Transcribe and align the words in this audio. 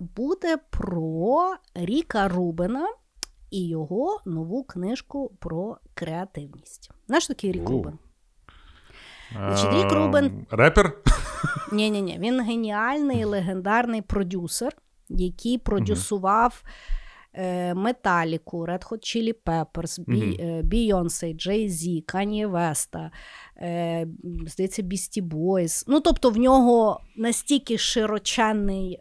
буде 0.00 0.56
про 0.70 1.54
Ріка 1.74 2.28
Рубена 2.28 2.88
і 3.50 3.68
його 3.68 4.20
нову 4.26 4.64
книжку 4.64 5.32
про 5.40 5.76
креативність. 5.94 6.90
Знаєш, 7.06 7.26
такий 7.26 7.52
Рік 7.52 7.68
Рубен? 7.70 7.98
Значить, 9.32 9.72
Рік 9.72 9.92
Рубен- 9.92 10.24
Ем, 10.26 10.46
Репер? 10.50 10.92
Ні, 11.72 11.90
ні, 11.90 12.02
ні. 12.02 12.18
Він 12.20 12.40
геніальний 12.40 13.24
легендарний 13.24 14.02
продюсер, 14.02 14.76
який 15.08 15.58
продюсував 15.58 16.62
е, 17.34 17.74
Металіку, 17.74 18.66
Red 18.66 18.88
Hot 18.88 18.98
Chili 18.98 19.34
Peppers, 19.46 20.04
Beyoncé, 20.64 21.34
Jay-Z, 21.48 22.04
Kanye 22.04 22.50
West, 22.50 23.10
здається, 24.50 24.82
Beastie 24.82 25.22
Boys. 25.28 25.84
Ну, 25.88 26.00
тобто, 26.00 26.30
в 26.30 26.36
нього 26.36 27.00
настільки 27.16 27.78
широченний 27.78 29.00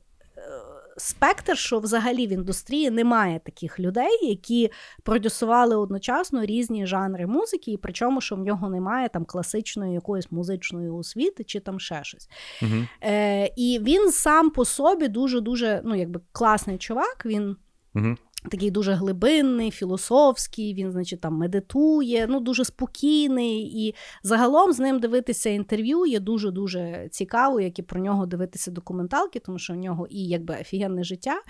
спектр, 0.97 1.57
що 1.57 1.79
взагалі 1.79 2.27
в 2.27 2.31
індустрії 2.31 2.89
немає 2.89 3.39
таких 3.45 3.79
людей, 3.79 4.19
які 4.21 4.71
продюсували 5.03 5.75
одночасно 5.75 6.45
різні 6.45 6.87
жанри 6.87 7.27
музики, 7.27 7.71
і 7.71 7.77
причому, 7.77 8.21
що 8.21 8.35
в 8.35 8.39
нього 8.39 8.69
немає 8.69 9.09
там 9.09 9.25
класичної 9.25 9.93
якоїсь 9.93 10.31
музичної 10.31 10.89
освіти 10.89 11.43
чи 11.43 11.59
там 11.59 11.79
ще 11.79 12.03
щось. 12.03 12.29
Угу. 12.61 12.87
Е, 13.03 13.45
і 13.57 13.79
він 13.81 14.11
сам 14.11 14.49
по 14.49 14.65
собі 14.65 15.07
дуже 15.07 15.41
дуже 15.41 15.81
ну, 15.85 15.95
якби 15.95 16.19
класний 16.31 16.77
чувак. 16.77 17.23
Він 17.25 17.55
Мгм. 17.93 18.17
Такий 18.49 18.71
дуже 18.71 18.93
глибинний, 18.93 19.71
філософський, 19.71 20.73
він, 20.73 20.91
значить, 20.91 21.21
там 21.21 21.33
медитує, 21.33 22.27
ну 22.29 22.39
дуже 22.39 22.65
спокійний. 22.65 23.87
І 23.87 23.95
загалом 24.23 24.73
з 24.73 24.79
ним 24.79 24.99
дивитися 24.99 25.49
інтерв'ю 25.49 26.05
є 26.05 26.19
дуже 26.19 26.51
дуже 26.51 27.07
цікаво, 27.11 27.59
як 27.59 27.79
і 27.79 27.81
про 27.81 28.01
нього 28.01 28.25
дивитися 28.25 28.71
документалки, 28.71 29.39
тому 29.39 29.59
що 29.59 29.73
в 29.73 29.77
нього 29.77 30.07
і 30.09 30.27
якби 30.27 30.57
офігенне 30.61 31.03
життя, 31.03 31.41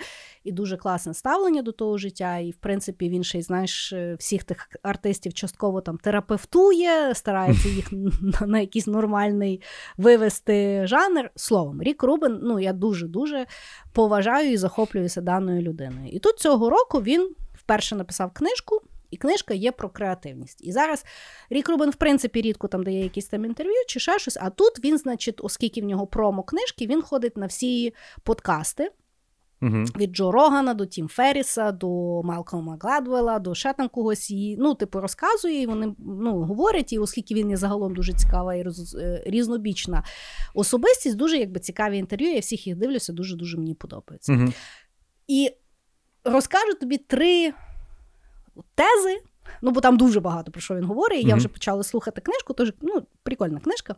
і 0.44 0.52
дуже 0.52 0.76
класне 0.76 1.14
ставлення 1.14 1.62
до 1.62 1.72
того 1.72 1.98
життя. 1.98 2.38
І 2.38 2.50
в 2.50 2.56
принципі 2.56 3.08
він 3.08 3.24
ще 3.24 3.38
й 3.38 3.42
знаєш 3.42 3.92
е, 3.92 4.16
всіх 4.18 4.44
тих 4.44 4.68
артистів 4.82 5.34
частково 5.34 5.80
там 5.80 5.98
терапевтує, 5.98 7.14
старається 7.14 7.68
їх 7.68 7.88
на, 8.20 8.46
на 8.46 8.60
якийсь 8.60 8.86
нормальний 8.86 9.62
вивести 9.96 10.86
жанр. 10.86 11.30
Словом, 11.36 11.82
Рік 11.82 12.02
Рубен, 12.02 12.40
ну 12.42 12.60
я 12.60 12.72
дуже 12.72 13.08
дуже 13.08 13.46
поважаю 13.92 14.52
і 14.52 14.56
захоплююся 14.56 15.20
даною 15.20 15.62
людиною. 15.62 16.08
І 16.12 16.18
тут 16.18 16.38
цього 16.38 16.70
року 16.70 17.02
він 17.02 17.34
вперше 17.54 17.96
написав 17.96 18.30
книжку. 18.32 18.80
І 19.10 19.16
книжка 19.16 19.54
є 19.54 19.72
про 19.72 19.88
креативність. 19.88 20.64
І 20.64 20.72
зараз 20.72 21.04
Рік 21.50 21.68
Рубен, 21.68 21.90
в 21.90 21.94
принципі, 21.94 22.40
рідко 22.40 22.68
там 22.68 22.82
дає 22.82 23.02
якісь 23.02 23.26
там 23.26 23.44
інтерв'ю 23.44 23.84
чи 23.88 24.00
ще 24.00 24.18
щось. 24.18 24.38
А 24.40 24.50
тут 24.50 24.84
він, 24.84 24.98
значить, 24.98 25.40
оскільки 25.42 25.80
в 25.80 25.84
нього 25.84 26.06
промо 26.06 26.42
книжки, 26.42 26.86
він 26.86 27.02
ходить 27.02 27.36
на 27.36 27.46
всі 27.46 27.94
подкасти 28.22 28.90
Мгм. 29.64 29.84
від 29.96 30.16
Джо 30.16 30.32
Рогана 30.32 30.74
до 30.74 30.86
Тім 30.86 31.08
Ферріса, 31.08 31.72
до 31.72 32.22
Малкома 32.22 32.78
Гладвелла, 32.80 33.38
до 33.38 33.54
ще 33.54 33.72
там 33.72 33.88
когось. 33.88 34.30
І, 34.30 34.56
ну, 34.58 34.74
типу, 34.74 35.00
розказує, 35.00 35.62
і 35.62 35.66
вони 35.66 35.94
ну, 35.98 36.42
говорять, 36.42 36.92
і 36.92 36.98
оскільки 36.98 37.34
він 37.34 37.50
є 37.50 37.56
загалом 37.56 37.94
дуже 37.94 38.12
цікава 38.12 38.54
і 38.54 38.62
роз, 38.62 38.94
е, 38.94 39.22
різнобічна 39.26 40.04
особистість, 40.54 41.16
дуже 41.16 41.36
якби 41.36 41.60
цікаві 41.60 41.98
інтерв'ю. 41.98 42.32
Я 42.32 42.40
всіх 42.40 42.66
їх 42.66 42.76
дивлюся, 42.76 43.12
дуже-дуже 43.12 43.58
мені 43.58 43.74
подобається. 43.74 44.32
Угу. 44.32 44.52
І 45.26 45.50
розкажу 46.24 46.74
тобі 46.80 46.98
три 46.98 47.52
тези. 48.74 49.20
Ну, 49.62 49.70
бо 49.70 49.80
там 49.80 49.96
дуже 49.96 50.20
багато 50.20 50.52
про 50.52 50.60
що 50.60 50.74
він 50.74 50.84
говорить. 50.84 51.24
і 51.24 51.28
Я 51.28 51.34
вже 51.34 51.48
почала 51.48 51.82
слухати 51.82 52.20
книжку, 52.20 52.52
тож 52.52 52.72
ну, 52.80 53.02
прикольна 53.22 53.60
книжка. 53.60 53.94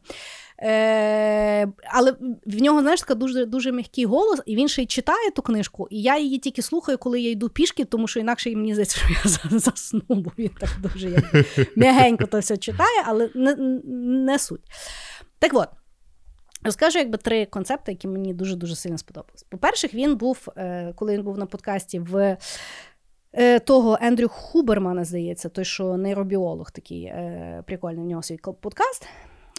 Е, 0.62 1.68
але 1.84 2.12
в 2.46 2.62
нього, 2.62 2.80
знаєш, 2.80 3.00
така 3.00 3.14
дуже, 3.14 3.46
дуже 3.46 3.72
м'який 3.72 4.04
голос, 4.04 4.40
і 4.46 4.56
він 4.56 4.68
ще 4.68 4.82
й 4.82 4.86
читає 4.86 5.30
ту 5.30 5.42
книжку, 5.42 5.88
і 5.90 6.02
я 6.02 6.18
її 6.18 6.38
тільки 6.38 6.62
слухаю, 6.62 6.98
коли 6.98 7.20
я 7.20 7.30
йду 7.30 7.48
пішки, 7.48 7.84
тому 7.84 8.08
що 8.08 8.20
інакше 8.20 8.56
мені 8.56 8.72
здається, 8.72 8.98
що 8.98 9.08
я 9.08 9.58
засну, 9.58 10.02
бо 10.08 10.32
він 10.38 10.50
так 10.60 10.70
дуже 10.82 11.10
якби, 11.10 11.44
м'ягенько 11.76 12.26
то 12.26 12.38
все 12.38 12.56
читає, 12.56 13.02
але 13.04 13.30
не, 13.34 13.56
не 14.26 14.38
суть. 14.38 14.70
Так 15.38 15.54
от. 15.54 15.68
Розкажу 16.62 16.98
якби 16.98 17.18
три 17.18 17.46
концепти, 17.46 17.92
які 17.92 18.08
мені 18.08 18.34
дуже-дуже 18.34 18.76
сильно 18.76 18.98
сподобались. 18.98 19.42
По-перше, 19.42 19.88
він 19.94 20.16
був, 20.16 20.48
е, 20.56 20.92
коли 20.96 21.12
він 21.12 21.22
був 21.22 21.38
на 21.38 21.46
подкасті 21.46 21.98
в 21.98 22.36
того 23.64 23.98
Ендрю 24.00 24.28
Хубермана, 24.28 25.04
здається, 25.04 25.48
той, 25.48 25.64
що 25.64 25.96
нейробіолог 25.96 26.70
такий 26.70 27.04
е, 27.04 27.62
прикольний, 27.66 28.04
в 28.04 28.08
нього 28.08 28.22
свій 28.22 28.38
подкаст. 28.60 29.08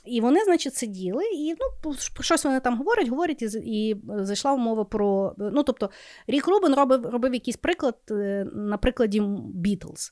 І 0.08 0.22
вони, 0.22 0.44
значить, 0.44 0.76
сиділи, 0.76 1.24
і 1.36 1.56
ну, 1.84 1.94
щось 2.20 2.46
вони 2.46 2.60
там 2.60 2.78
говорять, 2.78 3.08
говорять, 3.08 3.42
і, 3.42 3.46
і 3.56 4.02
зайшла 4.08 4.56
мова 4.56 4.84
про. 4.84 5.34
Ну, 5.38 5.64
тобто, 5.64 5.90
Рік 6.28 6.48
Рубен 6.48 6.76
робив, 6.76 7.06
робив 7.06 7.34
якийсь 7.34 7.58
приклад 7.58 7.96
е, 8.12 8.46
на 8.54 8.78
прикладі 8.78 9.22
Бітлз. 9.54 10.12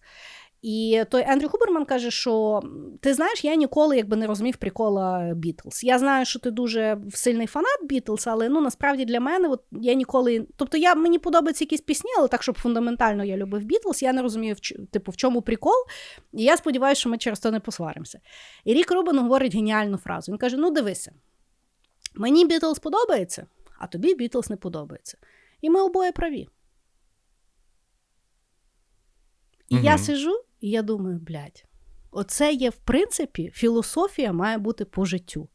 І 0.66 1.04
той 1.10 1.24
Ендрю 1.28 1.50
Хуберман 1.50 1.86
каже, 1.86 2.12
що 2.12 2.62
ти 3.02 3.14
знаєш, 3.14 3.44
я 3.44 3.56
ніколи 3.56 3.98
якби 3.98 4.16
не 4.16 4.28
розумів 4.28 4.58
прикола 4.58 5.34
Бітлз. 5.36 5.84
Я 5.84 6.00
знаю, 6.00 6.26
що 6.26 6.40
ти 6.40 6.52
дуже 6.52 6.98
сильний 7.14 7.48
фанат 7.48 7.80
Бітлз, 7.84 8.28
але 8.28 8.50
ну 8.50 8.62
насправді 8.62 9.06
для 9.06 9.20
мене 9.20 9.48
от 9.48 9.64
я 9.72 9.94
ніколи. 9.94 10.48
Тобто 10.56 10.78
я 10.78 10.96
мені 10.96 11.20
подобаються 11.20 11.64
якісь 11.64 11.82
пісні, 11.82 12.12
але 12.18 12.28
так, 12.28 12.44
щоб 12.44 12.60
фундаментально 12.60 13.24
я 13.24 13.38
любив 13.38 13.64
Бітлз, 13.64 14.04
я 14.04 14.14
не 14.14 14.22
розумію, 14.22 14.56
типу, 14.92 15.12
в 15.12 15.16
чому 15.16 15.42
прикол. 15.42 15.86
І 16.34 16.44
я 16.44 16.58
сподіваюся, 16.58 17.00
що 17.00 17.10
ми 17.10 17.18
через 17.18 17.40
то 17.40 17.52
не 17.52 17.60
посваримося. 17.60 18.20
І 18.64 18.74
Рік 18.74 18.92
Рубен 18.92 19.20
говорить 19.20 19.56
геніальну 19.56 19.98
фразу. 19.98 20.32
Він 20.32 20.40
каже: 20.40 20.58
Ну, 20.58 20.72
дивися, 20.72 21.12
мені 22.16 22.46
Бітлз 22.46 22.80
подобається, 22.80 23.48
а 23.80 23.88
тобі 23.88 24.16
Бітлз 24.16 24.50
не 24.50 24.58
подобається. 24.58 25.18
І 25.62 25.70
ми 25.70 25.82
обоє 25.82 26.12
праві. 26.12 26.48
І 29.70 29.76
я 29.76 29.98
сижу, 29.98 30.42
і 30.66 30.70
я 30.70 30.82
думаю, 30.82 31.20
блядь, 31.28 31.66
оце 32.12 32.54
є, 32.54 32.70
в 32.70 32.76
принципі, 32.76 33.52
філософія 33.54 34.34
має 34.34 34.58
бути 34.58 34.86
по 34.86 35.06
життю. 35.06 35.48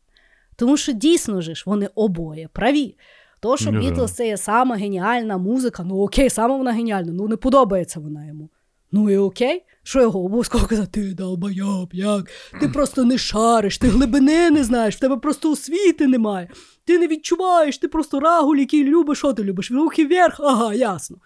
Тому 0.56 0.76
що 0.76 0.93
дійсно 0.93 1.41
ж 1.41 1.62
вони 1.66 1.88
обоє 1.94 2.48
праві. 2.53 2.97
То, 3.41 3.56
що 3.56 3.72
Ну. 3.72 3.81
Бітлз 3.81 4.12
це 4.12 4.26
є 4.26 4.37
сама 4.37 4.76
геніальна 4.76 5.38
музика, 5.38 5.82
ну 5.84 5.97
окей, 5.97 6.31
сама 6.31 6.56
вона 6.56 6.72
геніальна, 6.72 7.12
ну 7.12 7.28
не 7.28 7.37
подобається 7.37 8.00
вона 8.00 8.26
йому. 8.26 8.50
Ну 8.93 9.10
і 9.10 9.16
окей, 9.16 9.62
що 9.82 10.00
його 10.00 10.25
обов'язково 10.25 10.66
казати, 10.66 11.03
ти 11.03 11.15
долбойоб, 11.15 11.88
як? 11.92 12.31
Ти 12.60 12.69
просто 12.69 13.04
не 13.04 13.19
шариш, 13.19 13.78
ти 13.78 13.88
глибини 13.88 14.50
не 14.50 14.65
знаєш, 14.65 14.97
в 14.97 15.00
тебе 15.00 15.16
просто 15.16 15.53
освіти 15.53 16.06
немає. 16.06 16.48
Ти 16.84 16.98
не 16.98 17.06
відчуваєш, 17.06 17.78
ти 17.78 17.88
просто 17.88 18.21
рагуль, 18.21 18.56
який 18.59 18.84
любиш, 18.84 19.19
що 19.19 19.32
ти 19.32 19.44
любиш? 19.44 19.71
Руки 19.71 20.06
вверх, 20.06 20.41
ага, 20.41 20.75
ясно. 20.75 21.16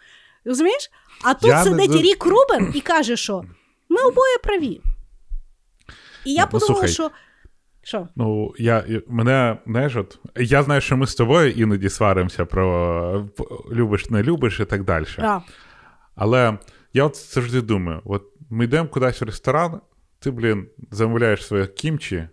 Розумієш? 0.45 0.91
А 1.25 1.35
тут 1.35 1.51
Я 1.51 1.65
сидить 1.65 1.93
за- 1.93 1.99
Рік 2.03 2.25
Рубен 2.27 2.73
і 2.75 2.81
каже, 2.81 3.17
що 3.17 3.45
ми 3.95 4.03
обоє 4.09 4.39
праві. 4.43 4.81
І 6.25 6.33
я 6.33 6.43
Ну, 6.45 6.51
подумала, 6.51 6.75
слухай. 6.75 6.89
що. 6.89 7.11
Що? 7.83 8.09
Ну, 8.17 8.55
я, 8.59 8.85
я- 8.89 9.03
мене, 9.09 9.57
знаєш, 9.67 9.97
от, 9.97 10.19
я 10.37 10.63
знаю, 10.63 10.81
що 10.81 10.97
ми 10.97 11.07
з 11.07 11.15
тобою 11.15 11.51
іноді 11.51 11.89
сваримося 11.89 12.45
про 12.47 13.29
любиш, 13.73 14.11
не 14.11 14.23
любиш 14.23 14.61
і 14.61 14.65
так 14.65 14.85
далі. 14.85 15.07
А, 15.19 15.41
Але 16.15 16.59
я 16.93 17.05
от 17.05 17.17
завжди 17.35 17.61
думаю: 17.61 18.01
от 18.05 18.25
ми 18.51 18.65
йдемо 18.65 18.89
кудись 18.89 19.21
в 19.21 19.25
ресторан, 19.25 19.81
ти, 20.19 20.31
блін, 20.31 20.69
замовляєш 20.91 21.47
своє 21.47 21.67
кімчі, 21.67 22.29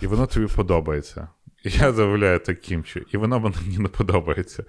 і 0.00 0.06
воно 0.06 0.26
тобі 0.26 0.46
подобається. 0.56 1.28
І 1.64 1.70
я 1.70 1.92
замовляю 1.92 2.38
те 2.38 2.54
кімчі, 2.54 3.02
і 3.12 3.16
воно 3.16 3.40
мені 3.40 3.78
не 3.78 3.88
подобається. 3.88 4.64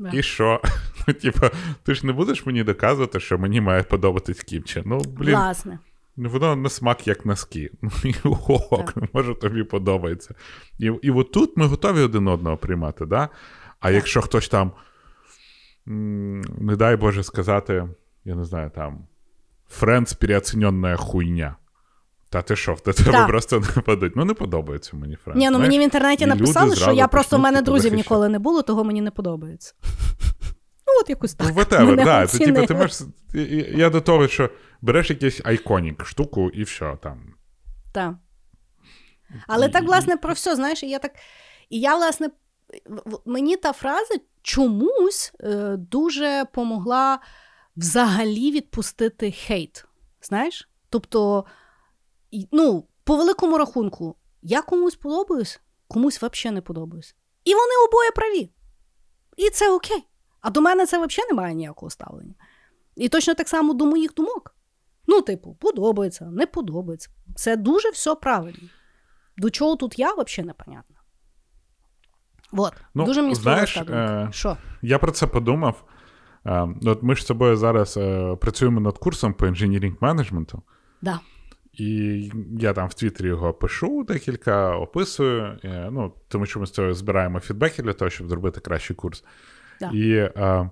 Да. 0.00 0.10
І 0.12 0.22
що? 0.22 0.60
Ну, 1.08 1.14
типа, 1.14 1.50
ти 1.82 1.94
ж 1.94 2.06
не 2.06 2.12
будеш 2.12 2.46
мені 2.46 2.64
доказувати, 2.64 3.20
що 3.20 3.38
мені 3.38 3.60
має 3.60 3.82
подобатись 3.82 4.42
кімчі. 4.42 4.82
Ну, 4.86 5.00
блін, 5.00 5.34
Власне. 5.34 5.78
Ну, 6.16 6.28
Воно 6.28 6.56
на 6.56 6.68
смак 6.68 7.08
як 7.08 7.26
носки. 7.26 7.70
Ну, 8.24 8.38
ок, 8.70 8.94
може 9.14 9.34
тобі 9.34 9.64
подобається. 9.64 10.34
І, 10.78 10.92
і 11.02 11.10
от 11.10 11.32
тут 11.32 11.56
ми 11.56 11.66
готові 11.66 12.00
один 12.00 12.28
одного 12.28 12.56
приймати, 12.56 13.06
да? 13.06 13.28
А 13.80 13.90
якщо 13.90 14.22
хтось 14.22 14.48
там, 14.48 14.72
не 15.86 16.76
дай 16.76 16.96
Боже 16.96 17.22
сказати, 17.22 17.88
я 18.24 18.34
не 18.34 18.44
знаю, 18.44 18.70
там, 18.74 19.06
Френдс 19.68 20.12
переоцінена 20.12 20.96
хуйня. 20.96 21.56
Та 22.30 22.42
ти 22.42 22.56
що, 22.56 22.74
в 22.74 22.80
тебе 22.80 23.12
Так. 23.12 23.26
просто 23.28 23.62
не 23.76 23.82
падуть. 23.82 24.12
Ну, 24.16 24.24
не 24.24 24.34
подобається 24.34 24.96
мені 24.96 25.16
Френдс. 25.16 25.38
Ні, 25.38 25.50
ну 25.50 25.58
мені 25.58 25.78
в 25.78 25.82
інтернеті 25.82 26.26
написали, 26.26 26.76
що 26.76 26.92
я 26.92 27.08
просто 27.08 27.36
в 27.36 27.40
мене 27.40 27.62
друзів 27.62 27.82
захищати. 27.82 27.96
ніколи 27.96 28.28
не 28.28 28.38
було, 28.38 28.62
того 28.62 28.84
мені 28.84 29.00
не 29.00 29.10
подобається. 29.10 29.74
от 31.00 31.10
якось 31.10 31.34
так. 31.34 31.52
Ну, 31.72 31.86
мене 31.86 32.04
да. 32.04 32.26
Це, 32.26 32.38
типу, 32.38 32.66
ти 32.66 32.74
можеш, 32.74 33.00
я 33.74 33.90
до 33.90 34.00
того, 34.00 34.28
що 34.28 34.50
береш 34.80 35.10
якийсь 35.10 35.40
iconic 35.44 36.06
штуку 36.06 36.50
і 36.50 36.62
все 36.62 36.96
там. 37.02 37.34
Так. 37.92 38.14
Але 39.46 39.68
так, 39.68 39.84
власне, 39.84 40.16
про 40.16 40.32
все, 40.32 40.56
знаєш, 40.56 40.82
і 40.82 40.88
я 40.88 40.98
так. 40.98 41.12
І 41.70 41.80
я, 41.80 41.96
власне, 41.96 42.30
мені 43.26 43.56
та 43.56 43.72
фраза 43.72 44.14
чомусь 44.42 45.32
е, 45.40 45.76
дуже 45.76 46.44
помогла 46.52 47.18
взагалі 47.76 48.50
відпустити 48.50 49.30
hate. 49.30 49.84
Знаєш? 50.22 50.68
Тобто, 50.90 51.44
і- 52.30 52.48
ну, 52.52 52.84
по 53.04 53.16
великому 53.16 53.58
рахунку, 53.58 54.16
я 54.42 54.62
комусь 54.62 54.94
подобаюсь, 54.96 55.60
комусь 55.88 56.22
взагалі 56.22 56.54
не 56.54 56.60
подобаюсь. 56.62 57.14
І 57.44 57.54
вони 57.54 57.88
обоє 57.88 58.10
праві. 58.10 58.50
І 59.36 59.50
це 59.50 59.72
окей. 59.74 60.04
А 60.40 60.50
до 60.50 60.60
мене 60.60 60.86
це 60.86 60.96
взагалі 61.06 61.28
немає 61.30 61.54
ніякого 61.54 61.90
ставлення. 61.90 62.34
І 62.96 63.08
точно 63.08 63.34
так 63.34 63.48
само 63.48 63.74
до 63.74 63.86
моїх 63.86 64.14
думок. 64.14 64.54
Ну, 65.06 65.22
типу, 65.22 65.54
подобається, 65.60 66.24
не 66.24 66.46
подобається. 66.46 67.10
Це 67.36 67.56
дуже 67.56 67.90
все 67.90 68.14
правильно. 68.14 68.68
До 69.36 69.50
чого 69.50 69.76
тут 69.76 69.98
я, 69.98 70.14
взагалі 70.14 70.46
непонятно. 70.46 70.96
Вот. 72.52 72.72
Ну, 72.94 73.04
дуже 73.04 73.22
мені 73.22 73.34
знаєш, 73.34 73.74
думка. 73.76 73.92
е, 74.28 74.32
Що? 74.32 74.56
Я 74.82 74.98
про 74.98 75.12
це 75.12 75.26
подумав. 75.26 75.84
Е, 76.46 76.68
От 76.86 77.02
ми 77.02 77.16
ж 77.16 77.22
з 77.22 77.26
тобою 77.26 77.56
зараз 77.56 77.96
е, 77.96 78.36
працюємо 78.40 78.80
над 78.80 78.98
курсом 78.98 79.34
по 79.34 79.46
інженірінг 79.46 79.94
менеджменту. 80.00 80.62
Да. 81.02 81.20
І 81.72 82.30
я 82.60 82.72
там 82.72 82.88
в 82.88 82.94
Твіттері 82.94 83.28
його 83.28 83.54
пишу 83.54 84.04
декілька, 84.08 84.76
описую. 84.76 85.58
Ну, 85.64 86.12
тому 86.28 86.46
що 86.46 86.60
ми 86.60 86.66
з 86.66 86.70
цього 86.70 86.94
збираємо 86.94 87.40
фідбеки 87.40 87.82
для 87.82 87.92
того, 87.92 88.10
щоб 88.10 88.28
зробити 88.28 88.60
кращий 88.60 88.96
курс. 88.96 89.24
Да. 89.80 89.90
І 89.94 90.12
е, 90.16 90.70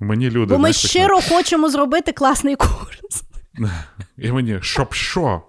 мені 0.00 0.30
люди. 0.30 0.54
Бо 0.54 0.58
ми 0.58 0.58
знаєш, 0.58 0.76
щиро 0.76 1.20
хочемо 1.20 1.70
зробити 1.70 2.12
класний 2.12 2.56
курс. 2.56 3.24
І 4.18 4.32
мені, 4.32 4.58
щоб 4.62 4.94
що? 4.94 5.42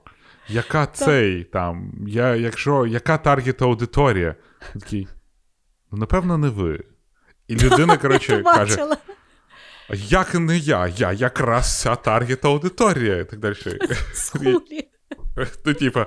Яка 0.50 0.86
цей 0.86 1.44
там, 1.44 1.92
я, 2.08 2.36
якщо, 2.36 2.86
яка 2.86 3.18
таргет 3.18 3.62
аудиторія? 3.62 4.36
Такий, 4.74 5.08
ну, 5.92 5.98
напевно, 5.98 6.38
не 6.38 6.50
ви. 6.50 6.84
І 7.48 7.56
людина, 7.56 7.98
коротше, 8.02 8.44
каже. 8.44 8.78
«А 8.82 8.96
як 9.94 10.34
не 10.36 10.58
я? 10.58 10.88
Я 10.88 11.12
якраз 11.12 11.82
ця 11.82 11.96
таргет 11.96 12.46
аудиторія 12.46 13.18
і 13.18 13.26
так 13.26 13.40
далі. 13.40 13.56
Ну, 15.66 15.74
типа, 15.74 16.06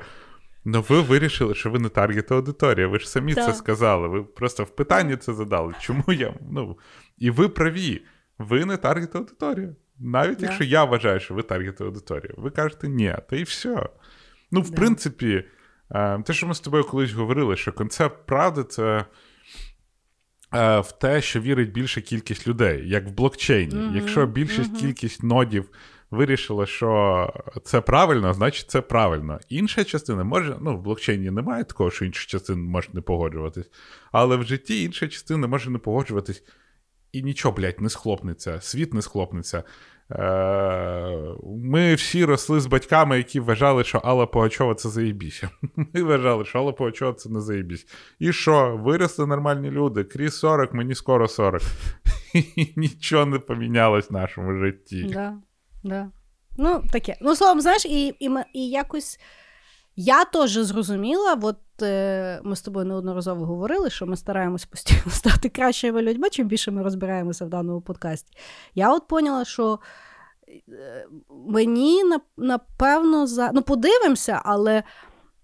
ну 0.64 0.84
ви 0.88 1.00
вирішили, 1.00 1.54
що 1.54 1.70
ви 1.70 1.78
не 1.78 1.88
таргет 1.88 2.32
аудиторія. 2.32 2.88
Ви 2.88 2.98
ж 2.98 3.10
самі 3.10 3.34
це 3.34 3.54
сказали. 3.54 4.08
Ви 4.08 4.24
просто 4.24 4.64
в 4.64 4.76
питанні 4.76 5.16
це 5.16 5.34
задали. 5.34 5.74
Чому 5.80 6.04
я? 6.08 6.34
Ну, 6.50 6.78
і 7.18 7.30
ви 7.30 7.48
праві, 7.48 8.02
ви 8.38 8.64
не 8.64 8.76
таргет 8.76 9.16
аудиторія. 9.16 9.74
Навіть 9.98 10.42
якщо 10.42 10.64
я 10.64 10.84
вважаю, 10.84 11.20
що 11.20 11.34
ви 11.34 11.42
таргет 11.42 11.80
аудиторія, 11.80 12.34
ви 12.36 12.50
кажете 12.50 12.88
ні, 12.88 13.16
та 13.30 13.36
і 13.36 13.42
все. 13.42 13.88
Ну, 14.50 14.60
в 14.60 14.74
принципі, 14.74 15.44
е, 15.90 16.22
те, 16.26 16.32
що 16.32 16.46
ми 16.46 16.54
з 16.54 16.60
тобою 16.60 16.84
колись 16.84 17.12
говорили, 17.12 17.56
що 17.56 17.72
концепт 17.72 18.26
правди 18.26 18.64
це. 18.64 19.04
Е, 20.54 20.80
В 20.80 20.92
те, 20.92 21.22
що 21.22 21.40
вірить 21.40 21.72
більша 21.72 22.00
кількість 22.00 22.48
людей, 22.48 22.88
як 22.88 23.06
в 23.06 23.10
блокчейні. 23.10 23.74
Мгм, 23.74 23.96
Якщо 23.96 24.26
більша 24.26 24.62
мгм. 24.62 24.76
кількість 24.76 25.22
нодів 25.22 25.68
вирішила, 26.10 26.66
що 26.66 27.32
це 27.64 27.80
правильно, 27.80 28.34
значить 28.34 28.70
це 28.70 28.80
правильно. 28.80 29.40
Інша 29.48 29.84
частина 29.84 30.24
може, 30.24 30.56
ну, 30.60 30.76
в 30.76 30.80
блокчейні 30.82 31.30
немає 31.30 31.64
такого, 31.64 31.90
що 31.90 32.04
інша 32.04 32.26
частина 32.26 32.62
може 32.62 32.88
не 32.92 33.00
погоджуватись, 33.00 33.70
але 34.12 34.36
в 34.36 34.42
житті 34.42 34.82
інша 34.82 35.08
частина 35.08 35.46
може 35.46 35.70
не 35.70 35.78
погоджуватись, 35.78 36.44
і 37.12 37.22
нічого, 37.22 37.54
блядь, 37.54 37.80
не 37.80 37.90
схлопнеться, 37.90 38.60
світ 38.60 38.94
не 38.94 39.02
схлопнеться. 39.02 39.64
Е, 40.18 41.34
Ми 41.44 41.94
всі 41.94 42.24
росли 42.24 42.60
з 42.60 42.66
батьками, 42.66 43.16
які 43.16 43.40
вважали, 43.40 43.84
що 43.84 43.98
Алла 43.98 44.26
Пугачова 44.26 44.74
це 44.74 44.88
заїбіся. 44.88 45.50
Ми 45.76 46.02
вважали, 46.02 46.44
що 46.44 46.58
Алла 46.58 46.72
Пугачова 46.72 47.12
це 47.12 47.30
не 47.30 47.40
заєбісь. 47.40 47.86
І 48.18 48.32
що? 48.32 48.80
Виросли 48.84 49.26
нормальні 49.26 49.70
люди. 49.70 50.04
Крізь 50.04 50.38
40, 50.38 50.74
мені 50.74 50.94
скоро 50.94 51.28
40. 51.28 51.62
І 52.34 52.72
нічого 52.76 53.26
не 53.26 53.38
помінялось 53.38 54.10
в 54.10 54.12
нашому 54.12 54.58
житті. 54.58 55.10
Да, 55.12 55.34
да. 55.84 56.10
Ну, 56.58 56.82
таке. 56.92 57.16
Ну, 57.20 57.36
словом, 57.36 57.60
знаєш, 57.60 57.86
і, 57.86 58.06
і, 58.06 58.30
і 58.52 58.70
якось 58.70 59.20
я 59.96 60.24
теж 60.24 60.52
зрозуміла, 60.52 61.38
от 61.42 61.82
е, 61.82 62.40
ми 62.44 62.56
з 62.56 62.62
тобою 62.62 62.86
неодноразово 62.86 63.46
говорили, 63.46 63.90
що 63.90 64.06
ми 64.06 64.16
стараємось 64.16 64.64
постійно 64.64 65.02
стати 65.10 65.48
кращими 65.48 66.02
людьми, 66.02 66.30
чим 66.30 66.48
більше 66.48 66.70
ми 66.70 66.82
розбираємося 66.82 67.44
в 67.44 67.48
даному 67.48 67.80
подкасті. 67.80 68.36
Я 68.74 68.94
от 68.94 69.08
поняла, 69.08 69.44
що 69.44 69.78
е, 70.68 71.06
мені 71.30 72.02
напевно 72.36 73.26
за. 73.26 73.50
Ну, 73.52 73.62
подивимося, 73.62 74.42
але. 74.44 74.82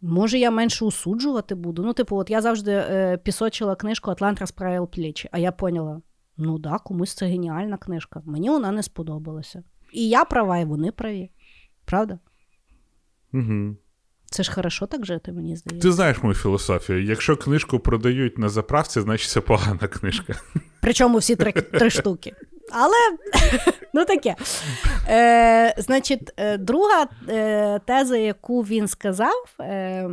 Може, 0.00 0.38
я 0.38 0.50
менше 0.50 0.84
усуджувати 0.84 1.54
буду. 1.54 1.82
Ну, 1.82 1.92
типу, 1.92 2.16
от 2.16 2.30
я 2.30 2.40
завжди 2.40 2.72
е, 2.72 3.16
пісочила 3.16 3.76
книжку 3.76 4.10
Атлант 4.10 4.40
розправив 4.40 4.88
плечі, 4.88 5.28
а 5.32 5.38
я 5.38 5.52
поняла: 5.52 6.00
ну 6.36 6.58
да, 6.58 6.78
комусь 6.78 7.14
це 7.14 7.26
геніальна 7.26 7.76
книжка. 7.76 8.22
Мені 8.24 8.50
вона 8.50 8.72
не 8.72 8.82
сподобалася. 8.82 9.62
І 9.92 10.08
я 10.08 10.24
права, 10.24 10.58
і 10.58 10.64
вони 10.64 10.92
праві. 10.92 11.30
Правда? 11.84 12.18
Угу. 13.32 13.76
Це 14.30 14.42
ж 14.42 14.52
хорошо 14.52 14.86
так 14.86 15.06
жити, 15.06 15.32
мені 15.32 15.56
здається. 15.56 15.88
Ти 15.88 15.92
знаєш 15.92 16.22
мою 16.22 16.34
філософію. 16.34 17.04
Якщо 17.04 17.36
книжку 17.36 17.78
продають 17.78 18.38
на 18.38 18.48
заправці, 18.48 19.00
значить 19.00 19.30
це 19.30 19.40
погана 19.40 19.88
книжка. 19.88 20.34
Причому 20.80 21.18
всі 21.18 21.36
три, 21.36 21.52
три 21.52 21.90
штуки. 21.90 22.32
Але 22.72 22.94
ну 23.94 24.04
таке. 24.04 24.34
Е, 25.08 25.74
Значить, 25.78 26.32
е, 26.36 26.58
друга 26.58 27.06
е, 27.28 27.80
теза, 27.86 28.16
яку 28.16 28.62
він 28.62 28.88
сказав, 28.88 29.54
е, 29.60 30.08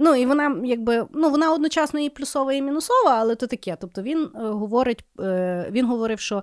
ну 0.00 0.14
і 0.14 0.26
вона 0.26 0.56
якби 0.64 1.06
ну 1.14 1.30
вона 1.30 1.52
одночасно 1.52 2.00
і 2.00 2.08
плюсова, 2.10 2.52
і 2.52 2.62
мінусова, 2.62 3.10
але 3.18 3.34
то 3.34 3.46
таке. 3.46 3.76
Тобто 3.80 4.02
він 4.02 4.18
е, 4.34 4.38
говорить, 4.38 5.04
е, 5.20 5.68
він 5.70 5.86
говорив, 5.86 6.20
що. 6.20 6.42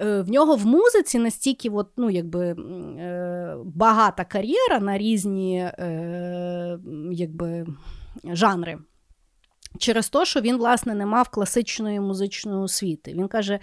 Е, 0.00 0.20
В 0.20 0.30
нього 0.30 0.56
в 0.56 0.66
музиці 0.66 1.18
настільки 1.18 1.70
от, 1.70 1.88
ну, 1.96 2.10
якби, 2.10 2.46
е, 2.46 3.56
багата 3.64 4.24
кар'єра 4.24 4.80
на 4.80 4.98
різні 4.98 5.58
е, 5.58 6.78
якби, 7.12 7.66
жанри. 8.24 8.78
Через 9.78 10.08
те, 10.08 10.24
що 10.24 10.40
він, 10.40 10.56
власне, 10.56 10.94
не 10.94 11.06
мав 11.06 11.28
класичної 11.28 12.00
музичної 12.00 12.58
освіти. 12.58 13.12
Він 13.12 13.28
каже: 13.28 13.58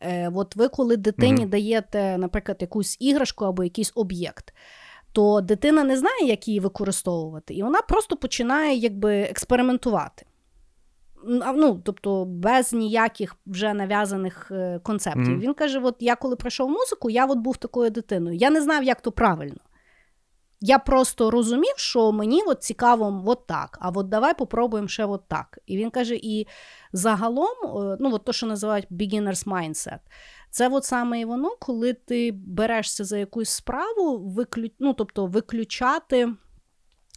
е, 0.00 0.30
от 0.34 0.56
ви, 0.56 0.68
коли 0.68 0.96
дитині 0.96 1.40
Мгм. 1.40 1.50
даєте, 1.50 2.18
наприклад, 2.18 2.58
якусь 2.60 2.96
іграшку 3.00 3.44
або 3.44 3.64
якийсь 3.64 3.92
об'єкт, 3.94 4.54
то 5.12 5.40
дитина 5.40 5.84
не 5.84 5.96
знає, 5.96 6.26
як 6.26 6.48
її 6.48 6.60
використовувати, 6.60 7.54
і 7.54 7.62
вона 7.62 7.82
просто 7.82 8.16
починає 8.16 8.76
якби 8.76 9.14
експериментувати. 9.20 10.26
Ну, 11.26 11.80
тобто 11.84 12.24
без 12.24 12.72
ніяких 12.72 13.36
вже 13.46 13.74
нав'язаних 13.74 14.48
е, 14.50 14.80
концептів. 14.82 15.28
Мгм. 15.28 15.40
Він 15.40 15.54
каже: 15.54 15.80
от 15.80 15.96
я 16.00 16.16
коли 16.16 16.36
прийшов 16.36 16.68
в 16.68 16.72
музику, 16.72 17.10
я 17.10 17.26
от 17.26 17.38
був 17.38 17.56
такою 17.56 17.90
дитиною. 17.90 18.36
Я 18.36 18.50
не 18.50 18.62
знав, 18.62 18.84
як 18.84 19.00
то 19.00 19.12
правильно. 19.12 19.60
Я 20.60 20.78
просто 20.78 21.30
розумів, 21.30 21.74
що 21.76 22.12
мені 22.12 22.42
от 22.46 22.62
цікаво 22.62 23.22
от 23.26 23.46
так, 23.46 23.78
а 23.80 23.90
от 23.94 24.08
давай 24.08 24.34
попробуємо 24.34 24.88
ще 24.88 25.04
от 25.04 25.28
так. 25.28 25.58
І 25.66 25.76
він 25.76 25.90
каже: 25.90 26.14
і 26.14 26.46
загалом, 26.92 27.54
е, 27.64 27.96
ну, 28.00 28.14
от 28.14 28.24
то, 28.24 28.32
що 28.32 28.46
називають 28.46 28.86
beginner's 28.90 29.46
mindset, 29.46 29.98
це 30.50 30.68
от 30.68 30.84
саме 30.84 31.20
і 31.20 31.24
воно, 31.24 31.50
коли 31.60 31.92
ти 31.92 32.32
берешся 32.32 33.04
за 33.04 33.18
якусь 33.18 33.50
справу, 33.50 34.18
виклю... 34.18 34.68
ну, 34.78 34.94
тобто 34.94 35.26
виключати 35.26 36.28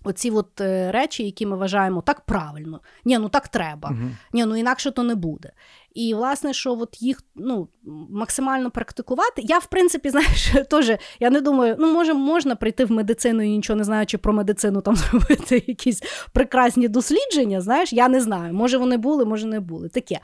оці 0.04 0.32
от 0.32 0.62
е, 0.62 0.92
речі, 0.92 1.24
які 1.24 1.46
ми 1.46 1.58
вважаємо 1.58 2.02
так 2.02 2.22
правильно. 2.22 2.80
Ні, 3.06 3.18
ну 3.18 3.30
так 3.30 3.48
треба. 3.48 3.90
Угу. 3.90 4.10
Ні, 4.34 4.46
ну 4.46 4.58
інакше 4.58 4.92
то 4.92 5.04
не 5.04 5.16
буде. 5.16 5.52
І 5.94 6.14
власне, 6.14 6.54
що 6.54 6.74
от 6.74 7.02
їх 7.02 7.24
ну, 7.36 7.68
максимально 8.10 8.72
практикувати. 8.72 9.42
Я, 9.46 9.58
в 9.58 9.66
принципі, 9.66 10.10
знаєш, 10.14 10.54
теж 10.70 10.92
я 11.20 11.30
не 11.30 11.42
думаю, 11.42 11.76
ну 11.80 11.94
може 11.94 12.14
можна 12.14 12.56
прийти 12.56 12.86
в 12.86 12.92
медицину 12.92 13.44
і 13.44 13.50
нічого 13.50 13.78
не 13.78 13.84
знаючи 13.84 14.18
про 14.18 14.34
медицину, 14.34 14.82
там 14.82 14.96
зробити 14.96 15.64
якісь 15.68 16.04
прекрасні 16.34 16.88
дослідження. 16.88 17.62
Знаєш, 17.62 17.94
я 17.94 18.08
не 18.10 18.22
знаю. 18.22 18.54
Може 18.54 18.78
вони 18.78 18.98
були, 18.98 19.26
може 19.26 19.48
не 19.48 19.60
були. 19.60 19.90
Таке. 19.90 20.20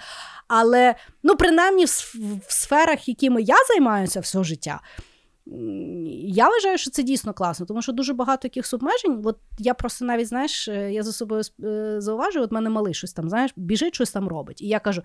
Але 0.48 0.96
ну, 1.24 1.36
принаймні 1.36 1.86
в, 1.86 2.15
в 2.48 2.51
сферах, 2.51 3.08
якими 3.08 3.42
я 3.42 3.56
займаюся 3.70 4.20
все 4.20 4.44
життя. 4.44 4.80
Я 5.46 6.50
вважаю, 6.50 6.78
що 6.78 6.92
це 6.92 7.04
дійсно 7.04 7.34
класно, 7.34 7.66
тому 7.66 7.82
що 7.82 7.92
дуже 7.92 8.14
багато 8.14 8.48
якихось 8.48 8.74
обмежень. 8.74 9.22
От 9.26 9.38
я 9.60 9.74
просто 9.74 10.06
навіть, 10.06 10.28
знаєш, 10.28 10.68
е, 10.68 10.94
я 10.94 11.04
за 11.04 11.12
собою 11.12 11.42
е, 11.64 11.96
зауважую, 12.02 12.46
от 12.46 12.52
мене 12.52 12.70
малий 12.70 12.94
щось 12.94 13.14
там, 13.14 13.30
знаєш, 13.30 13.52
біжить, 13.56 13.96
щось 13.96 14.12
там 14.12 14.28
робить. 14.28 14.62
І 14.62 14.68
я 14.68 14.80
кажу: 14.80 15.02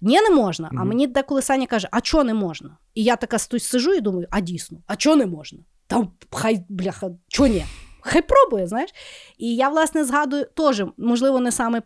ні, 0.00 0.20
не 0.20 0.30
можна. 0.30 0.70
А 0.78 0.84
мені 0.84 1.06
деколи 1.06 1.42
Саня 1.42 1.66
каже, 1.66 1.88
а 1.90 2.00
чого 2.00 2.24
не 2.24 2.34
можна? 2.34 2.76
І 2.94 3.04
я 3.04 3.16
така 3.16 3.38
стою, 3.38 3.60
сижу 3.60 3.94
і 3.94 4.00
думаю, 4.00 4.26
а 4.30 4.40
дійсно, 4.40 4.78
а 4.86 4.96
чого 4.96 5.16
не 5.16 5.26
можна? 5.26 5.58
Там 5.86 6.12
хай, 6.30 6.64
бляха, 6.68 7.10
чого 7.28 7.48
ні? 7.48 7.64
Хай 8.00 8.22
пробує, 8.22 8.66
знаєш. 8.66 8.90
І 9.38 9.56
я, 9.56 9.68
власне, 9.68 10.04
згадую 10.04 10.46
теж, 10.54 10.84
можливо, 10.96 11.40
не 11.40 11.52
саме 11.52 11.82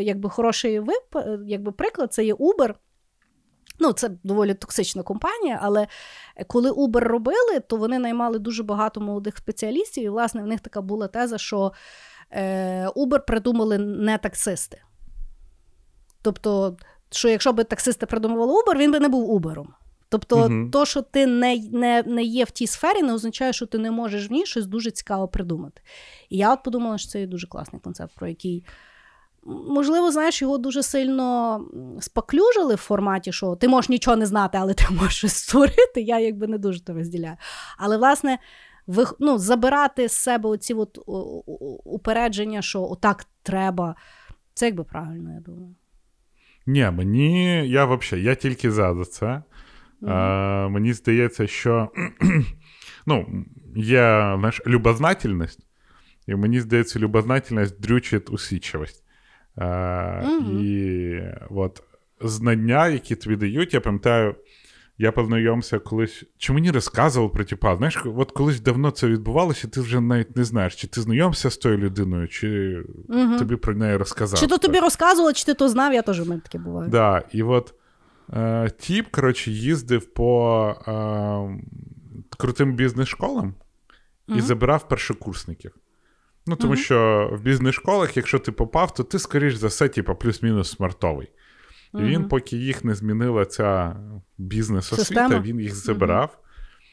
якби 0.00 0.30
хороший 0.30 0.80
вип, 0.80 1.16
е, 1.16 1.38
якби 1.46 1.72
приклад, 1.72 2.12
це 2.12 2.24
є 2.24 2.34
Uber. 2.34 2.74
Ну, 3.78 3.92
це 3.92 4.10
доволі 4.24 4.54
токсична 4.54 5.02
компанія, 5.02 5.58
але 5.62 5.86
коли 6.46 6.70
Uber 6.70 7.00
робили, 7.00 7.60
то 7.66 7.76
вони 7.76 7.98
наймали 7.98 8.38
дуже 8.38 8.62
багато 8.62 9.00
молодих 9.00 9.38
спеціалістів, 9.38 10.04
і, 10.04 10.08
власне, 10.08 10.42
в 10.42 10.46
них 10.46 10.60
така 10.60 10.80
була 10.80 11.08
теза, 11.08 11.38
що 11.38 11.72
е, 12.30 12.88
Uber 12.88 13.26
придумали 13.26 13.78
не 13.78 14.18
таксисти. 14.18 14.82
Тобто, 16.22 16.76
що 17.10 17.28
якщо 17.28 17.52
б 17.52 17.64
таксисти 17.64 18.06
придумували 18.06 18.52
Uber, 18.52 18.78
він 18.78 18.92
би 18.92 19.00
не 19.00 19.08
був 19.08 19.40
Uber. 19.40 19.64
Тобто, 20.08 20.36
uh 20.36 20.70
то, 20.70 20.84
що 20.84 21.02
ти 21.02 21.26
не 21.26 21.56
не, 21.72 22.02
не 22.06 22.22
є 22.22 22.44
в 22.44 22.50
тій 22.50 22.66
сфері, 22.66 23.02
не 23.02 23.14
означає, 23.14 23.52
що 23.52 23.66
ти 23.66 23.78
не 23.78 23.90
можеш 23.90 24.30
в 24.30 24.32
ній 24.32 24.46
щось 24.46 24.66
дуже 24.66 24.90
цікаво 24.90 25.28
придумати. 25.28 25.82
І 26.30 26.36
я 26.36 26.52
от 26.52 26.62
подумала, 26.62 26.98
що 26.98 27.08
це 27.08 27.20
є 27.20 27.26
дуже 27.26 27.46
класний 27.46 27.82
концепт, 27.82 28.14
про 28.14 28.28
який 28.28 28.64
можливо, 29.46 30.12
знаєш, 30.12 30.42
його 30.42 30.58
дуже 30.58 30.82
сильно 30.82 31.60
споклюжили 32.00 32.74
в 32.74 32.78
форматі, 32.78 33.32
що 33.32 33.56
ти 33.56 33.68
можеш 33.68 33.88
нічого 33.88 34.16
не 34.16 34.26
знати, 34.26 34.58
але 34.60 34.74
ти 34.74 34.84
можеш 34.90 35.16
щось 35.16 35.34
створити. 35.34 36.00
Я 36.00 36.18
якби 36.18 36.46
не 36.46 36.58
дуже 36.58 36.84
то 36.84 36.94
розділяю. 36.94 37.36
Але, 37.78 37.96
власне, 37.96 38.38
ви, 38.86 39.04
ну, 39.20 39.38
забирати 39.38 40.08
з 40.08 40.12
себе 40.12 40.48
оці 40.48 40.74
от 40.74 40.98
упередження, 41.84 42.62
що 42.62 42.82
отак 42.82 43.26
треба, 43.42 43.94
це 44.54 44.66
якби 44.66 44.84
правильно, 44.84 45.32
я 45.32 45.40
думаю. 45.40 45.74
Ні, 46.66 46.90
мені 46.92 47.68
я 47.68 47.84
взагалі, 47.84 48.24
я 48.24 48.34
тільки 48.34 48.70
за 48.70 49.04
це. 49.04 49.26
Mm-hmm. 49.26 50.10
А, 50.10 50.68
Мені 50.68 50.92
здається, 50.92 51.46
що 51.46 51.88
ну, 53.06 53.44
є 53.76 54.36
знаєш, 54.38 54.60
любознательність, 54.66 55.66
і 56.26 56.34
мені 56.34 56.60
здається, 56.60 56.98
любознательність 56.98 57.80
дрючить 57.80 58.30
усічивість. 58.30 59.03
Mm-hmm. 59.56 60.60
І 60.60 61.22
от 61.50 61.82
знання, 62.20 62.88
які 62.88 63.16
тобі 63.16 63.36
дають, 63.36 63.74
я 63.74 63.80
пам'ятаю, 63.80 64.34
я 64.98 65.12
познайомився 65.12 65.78
колись. 65.78 66.24
Чи 66.38 66.52
мені 66.52 66.70
розказував 66.70 67.32
про 67.32 67.44
тіпа? 67.44 67.76
Знаєш, 67.76 68.02
от 68.16 68.32
колись 68.32 68.60
давно 68.60 68.90
це 68.90 69.06
відбувалося, 69.06 69.68
ти 69.68 69.80
вже 69.80 70.00
навіть 70.00 70.36
не 70.36 70.44
знаєш, 70.44 70.76
чи 70.76 70.86
ти 70.86 71.00
знайомився 71.00 71.50
з 71.50 71.56
тою 71.56 71.78
людиною, 71.78 72.28
чи 72.28 72.46
mm-hmm. 73.08 73.38
тобі 73.38 73.56
про 73.56 73.74
неї 73.74 73.96
розказав. 73.96 74.40
Чи 74.40 74.46
то 74.46 74.58
тобі 74.58 74.78
розказувало, 74.78 75.32
чи 75.32 75.44
ти 75.44 75.54
то 75.54 75.68
знав, 75.68 75.94
я 75.94 76.02
теж 76.02 76.20
в 76.20 76.28
мене 76.28 76.40
таке 76.40 76.58
буває. 76.58 76.90
Да, 76.90 77.22
І 77.32 77.42
от 77.42 77.74
е, 78.32 78.70
тіп, 78.78 79.08
коротше, 79.10 79.50
їздив 79.50 80.06
по 80.06 80.68
е, 80.88 81.62
крутим 82.38 82.72
бізнес-школам 82.72 83.54
mm-hmm. 84.28 84.36
і 84.36 84.40
забирав 84.40 84.88
першокурсників. 84.88 85.74
Ну, 86.46 86.56
тому 86.56 86.74
uh-huh. 86.74 86.84
що 86.84 87.30
в 87.32 87.42
бізнес-школах, 87.42 88.16
якщо 88.16 88.38
ти 88.38 88.52
попав, 88.52 88.94
то 88.94 89.02
ти, 89.02 89.18
скоріш 89.18 89.54
за 89.54 89.66
все, 89.66 89.88
типу, 89.88 90.14
плюс-мінус 90.14 90.70
смартовий. 90.70 91.28
І 91.94 91.96
uh-huh. 91.96 92.06
він, 92.06 92.28
поки 92.28 92.56
їх 92.56 92.84
не 92.84 92.94
змінила 92.94 93.44
ця 93.44 93.96
бізнес-освіта, 94.38 95.40
він 95.40 95.60
їх 95.60 95.74
забирав, 95.74 96.38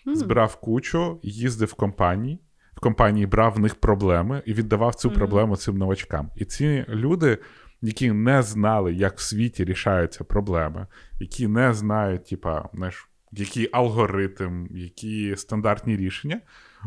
uh-huh. 0.05 0.15
збирав 0.15 0.55
кучу, 0.55 1.19
їздив 1.23 1.67
в 1.67 1.73
компанії, 1.73 2.39
в 2.73 2.79
компанії 2.79 3.25
брав 3.25 3.53
в 3.53 3.59
них 3.59 3.75
проблеми 3.75 4.43
і 4.45 4.53
віддавав 4.53 4.95
цю 4.95 5.11
проблему 5.11 5.55
цим 5.55 5.77
новачкам. 5.77 6.29
І 6.35 6.45
ці 6.45 6.85
люди, 6.89 7.37
які 7.81 8.11
не 8.11 8.41
знали, 8.41 8.93
як 8.93 9.17
в 9.17 9.21
світі 9.21 9.65
рішаються 9.65 10.23
проблеми, 10.23 10.87
які 11.19 11.47
не 11.47 11.73
знають, 11.73 12.25
типа, 12.25 12.69
знаєш, 12.73 13.09
який 13.31 13.69
алгоритм, 13.71 14.67
які 14.71 15.35
стандартні 15.37 15.97
рішення 15.97 16.41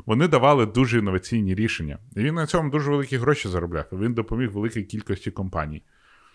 вони 0.06 0.28
давали 0.28 0.66
дуже 0.66 0.98
інноваційні 0.98 1.54
рішення. 1.54 1.98
І 2.16 2.20
він 2.20 2.34
на 2.34 2.46
цьому 2.46 2.70
дуже 2.70 2.90
великі 2.90 3.16
гроші 3.16 3.48
заробляв. 3.48 3.84
Він 3.92 4.14
допоміг 4.14 4.50
великій 4.50 4.82
кількості 4.82 5.30
компаній. 5.30 5.82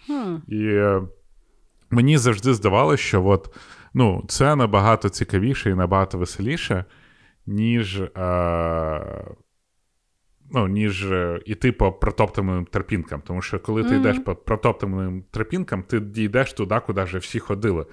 Hmm. 0.10 0.40
І 0.48 0.66
е, 0.66 1.02
мені 1.90 2.18
завжди 2.18 2.54
здавалося, 2.54 3.04
що 3.04 3.26
от, 3.26 3.56
ну, 3.94 4.26
це 4.28 4.56
набагато 4.56 5.10
цікавіше 5.10 5.70
і 5.70 5.76
набагато 5.76 6.18
веселіше, 6.18 6.86
ніж. 7.46 8.02
Е, 8.02 9.26
Ну, 10.52 10.68
ніж 10.68 11.08
іти 11.46 11.72
по 11.72 11.92
протоптаним 11.92 12.66
тропінкам. 12.66 13.22
Тому 13.22 13.42
що 13.42 13.60
коли 13.60 13.84
ти 13.84 13.90
mm-hmm. 13.90 14.00
йдеш 14.00 14.20
по 14.20 14.36
протоптаним 14.36 15.24
тропінкам, 15.32 15.84
ти 15.84 16.00
дійдеш 16.00 16.54
туди, 16.54 16.82
куди 16.86 17.04
вже 17.04 17.18
всі 17.18 17.40
ходили. 17.40 17.86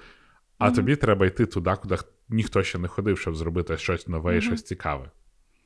А 0.57 0.69
mm-hmm. 0.69 0.75
тобі 0.75 0.95
треба 0.95 1.25
йти 1.25 1.45
туди, 1.45 1.73
куди 1.81 1.97
ніхто 2.29 2.63
ще 2.63 2.79
не 2.79 2.87
ходив, 2.87 3.19
щоб 3.19 3.35
зробити 3.35 3.77
щось 3.77 4.07
нове 4.07 4.33
і 4.33 4.39
mm-hmm. 4.39 4.41
щось 4.41 4.63
цікаве. 4.63 5.11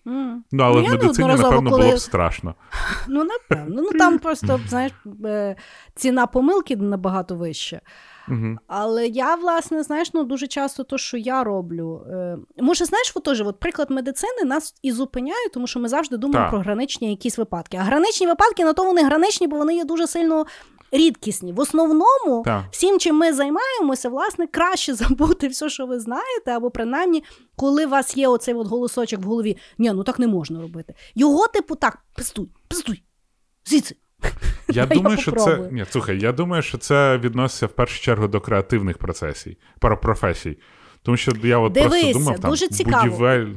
Mm. 0.05 0.36
Ну, 0.51 0.63
але 0.63 0.81
ну, 0.81 0.88
в 0.88 0.89
медицині, 0.89 1.27
напевно, 1.27 1.70
коли... 1.70 1.84
було 1.84 1.96
б 1.96 2.00
страшно. 2.00 2.55
Ну, 3.08 3.24
напевно. 3.24 3.81
Ну, 3.81 4.00
там 4.00 4.20
просто, 4.20 4.60
знаєш, 4.67 4.91
е, 5.25 5.55
ціна 5.96 6.27
помилки 6.27 6.75
набагато 6.75 7.36
вища. 7.36 7.81
Угу. 8.29 8.58
Але 8.67 9.08
я, 9.08 9.36
власне, 9.36 9.84
знаєш, 9.84 10.13
ну 10.13 10.24
дуже 10.24 10.48
часто 10.48 10.84
то, 10.84 10.98
що 10.98 11.17
я 11.17 11.43
роблю. 11.43 12.05
Е, 12.12 12.38
може, 12.60 12.86
знаєш, 12.86 13.12
от 13.15 13.24
теж, 13.24 13.41
от 13.41 13.60
приклад 13.60 13.91
медицини 13.91 14.43
нас 14.46 14.75
і 14.81 14.91
зупиняє, 14.91 15.50
тому 15.53 15.67
що 15.67 15.79
ми 15.79 15.89
завжди 15.89 16.17
думаємо 16.17 16.46
так. 16.46 16.51
про 16.51 16.60
граничні 16.60 17.10
якісь 17.10 17.38
випадки. 17.38 17.77
А 17.77 17.84
граничні 17.84 18.27
випадки 18.27 18.65
на 18.65 18.74
то 18.74 18.84
вони 18.84 19.03
граничні, 19.03 19.48
бо 19.48 19.58
вони 19.58 19.75
є 19.75 19.86
дуже 19.86 20.08
сильно 20.08 20.46
рідкісні. 20.91 21.53
В 21.53 21.60
основному, 21.60 22.43
так. 22.45 22.63
всім, 22.71 23.00
чим 23.00 23.15
ми 23.15 23.33
займаємося, 23.33 24.10
власне, 24.10 24.48
краще 24.48 24.93
забути 24.95 25.48
все, 25.48 25.69
що 25.69 25.86
ви 25.86 26.00
знаєте, 26.00 26.51
або 26.51 26.71
принаймні, 26.71 27.24
коли 27.55 27.86
у 27.86 27.89
вас 27.89 28.17
є 28.17 28.27
оцей 28.27 28.53
от 28.53 28.67
голосочок 28.67 29.19
в 29.19 29.24
голові, 29.24 29.57
ні, 29.77 29.91
ну 29.91 30.03
так 30.03 30.19
не 30.19 30.27
можна 30.27 30.62
робити. 30.62 30.93
Його, 31.15 31.48
типу, 31.48 31.75
так, 31.75 32.00
пистуй, 32.15 32.50
пистуй, 32.67 33.03
звідси. 33.65 33.95
Я 34.69 34.86
думаю, 34.86 35.17
що 35.17 35.31
це 35.31 35.69
ні, 35.71 35.86
слухай, 35.89 36.19
я 36.19 36.31
думаю, 36.31 36.63
що 36.63 36.77
це 36.77 37.17
відноситься 37.17 37.65
в 37.65 37.69
першу 37.69 38.01
чергу 38.01 38.27
до 38.27 38.41
креативних 38.41 38.98
процесів, 38.98 39.55
професій. 39.79 40.57
Тому 41.03 41.17
що 41.17 41.31
я 41.43 41.57
от 41.57 41.74
Дивися, 41.74 41.89
просто 42.01 42.19
думав, 42.19 42.39
там, 42.39 42.51
дуже 42.51 42.67
цікаво. 42.67 43.05
будівель. 43.05 43.48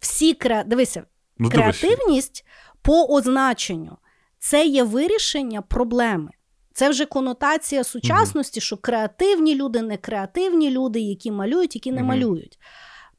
Всі 0.00 0.34
кре... 0.34 0.64
Дивися, 0.66 1.02
ну, 1.38 1.50
креативність 1.50 2.44
дивись. 2.44 2.44
по 2.82 3.14
означенню 3.14 3.96
це 4.38 4.66
є 4.66 4.82
вирішення 4.82 5.62
проблеми. 5.62 6.30
Це 6.72 6.90
вже 6.90 7.06
конотація 7.06 7.84
сучасності, 7.84 8.60
що 8.60 8.76
креативні 8.76 9.54
люди, 9.54 9.82
не 9.82 9.96
креативні 9.96 10.70
люди, 10.70 11.00
які 11.00 11.30
малюють, 11.30 11.74
які 11.74 11.92
не 11.92 12.02
малюють. 12.02 12.58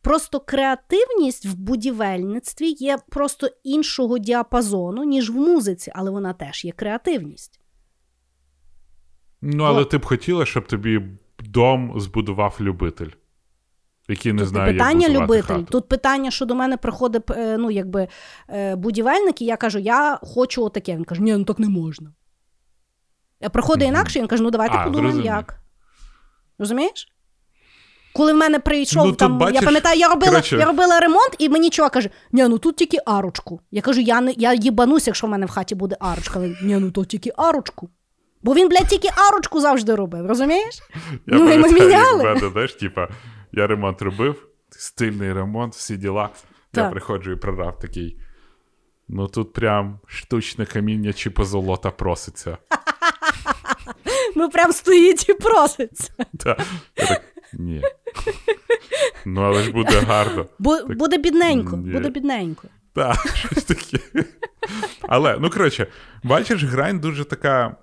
Просто 0.02 0.40
креативність 0.40 1.46
в 1.46 1.54
будівельництві 1.54 2.70
є 2.70 2.98
просто 3.10 3.50
іншого 3.64 4.18
діапазону, 4.18 5.04
ніж 5.04 5.30
в 5.30 5.36
музиці, 5.36 5.92
але 5.96 6.12
вона 6.12 6.34
теж 6.34 6.66
є 6.66 6.72
креативність. 6.72 7.60
Ну, 9.42 9.64
але 9.64 9.82
От. 9.82 9.90
ти 9.90 9.98
б 9.98 10.06
хотіла, 10.06 10.46
щоб 10.46 10.68
тобі 10.68 11.02
дом 11.40 12.00
збудував 12.00 12.58
любитель, 12.62 13.10
який 14.10 14.34
не 14.34 14.40
Тут 14.40 14.48
знає, 14.48 14.74
питання 14.74 15.08
як 15.08 15.22
любитель. 15.22 15.44
Хату. 15.44 15.64
Тут 15.64 15.90
питання, 15.90 16.32
що 16.32 16.46
до 16.46 16.56
мене 16.56 16.78
приходить 16.78 17.32
е, 17.32 17.58
ну, 17.58 17.72
якби, 17.72 18.08
е, 18.50 18.76
будівельник, 18.76 19.42
і 19.42 19.46
я 19.46 19.58
кажу, 19.58 19.80
я 19.80 20.20
хочу 20.22 20.64
отаке. 20.64 20.96
Він 20.96 21.04
каже, 21.04 21.22
ні, 21.22 21.38
ну 21.38 21.44
так 21.44 21.60
не 21.60 21.70
можна. 21.70 22.14
Проходить 23.50 23.84
mm-hmm. 23.84 23.92
інакше, 23.92 24.20
він 24.20 24.28
каже, 24.28 24.44
ну 24.44 24.52
давайте 24.52 24.78
подумаємо, 24.78 25.22
як. 25.22 25.56
Розумієш? 26.60 27.08
Коли 28.14 28.34
в 28.34 28.38
мене 28.38 28.60
прийшов 28.60 29.06
ну, 29.06 29.14
там, 29.14 29.38
бачиш, 29.38 29.56
я 29.56 29.62
пам'ятаю, 29.62 30.00
я 30.00 30.10
робила 30.10 30.32
коротше... 30.32 30.58
я 30.58 30.66
робила 30.66 31.00
ремонт, 31.00 31.36
і 31.40 31.50
мені 31.50 31.70
чувак 31.70 31.92
каже: 31.92 32.10
Ні, 32.32 32.48
ну 32.48 32.58
тут 32.58 32.76
тільки 32.76 32.98
арочку. 33.06 33.62
Я 33.72 33.82
кажу, 33.82 34.02
я 34.02 34.22
не 34.22 34.34
я 34.38 34.54
їбанусь, 34.54 35.08
якщо 35.08 35.28
в 35.28 35.30
мене 35.30 35.46
в 35.46 35.50
хаті 35.50 35.76
буде 35.76 35.98
арочка. 36.00 36.34
Але 36.36 36.48
ні, 36.64 36.78
ну 36.78 36.92
тут 36.92 37.08
тільки 37.08 37.32
арочку. 37.38 37.90
Бо 38.44 38.54
він, 38.54 38.70
блядь, 38.70 38.88
тільки 38.88 39.10
арочку 39.30 39.62
завжди 39.62 39.96
робив, 39.96 40.26
розумієш? 40.26 40.80
Я 41.28 41.38
ну, 41.38 41.52
і 41.52 41.58
ми 41.58 41.72
міняли. 41.72 42.24
Мене, 42.24 42.50
знаєш, 42.50 42.74
типа, 42.74 43.08
я 43.52 43.68
ремонт 43.68 44.02
робив, 44.02 44.48
стильний 44.70 45.34
ремонт, 45.34 45.74
всі 45.74 45.98
діла. 45.98 46.30
Так. 46.72 46.84
Я 46.84 46.90
приходжу 46.90 47.32
і 47.32 47.36
прорав 47.36 47.80
такий. 47.80 48.18
Ну 49.08 49.28
тут 49.28 49.54
прям 49.54 50.00
штучне 50.08 50.66
каміння 50.66 51.14
чи 51.14 51.30
позолота 51.30 51.92
проситься. 51.92 52.58
Ну, 54.36 54.50
прям 54.50 54.72
стоїть 54.72 55.30
і 55.30 55.34
проситься. 55.34 56.12
Так. 56.40 56.62
Ні. 57.54 57.82
Ну, 59.26 59.42
але 59.42 59.64
ж 59.64 59.72
буде 59.72 60.00
гарно. 60.00 60.46
Буде 60.90 61.18
бідненько, 61.18 61.78
буде 61.78 62.10
бідненько. 62.10 62.68
Так, 62.94 63.28
щось 63.36 63.64
таке. 63.64 63.98
Але, 65.02 65.38
ну 65.40 65.50
коротше, 65.50 65.88
бачиш, 66.24 66.64
грань 66.64 67.00
дуже 67.00 67.26
така. 67.26 67.76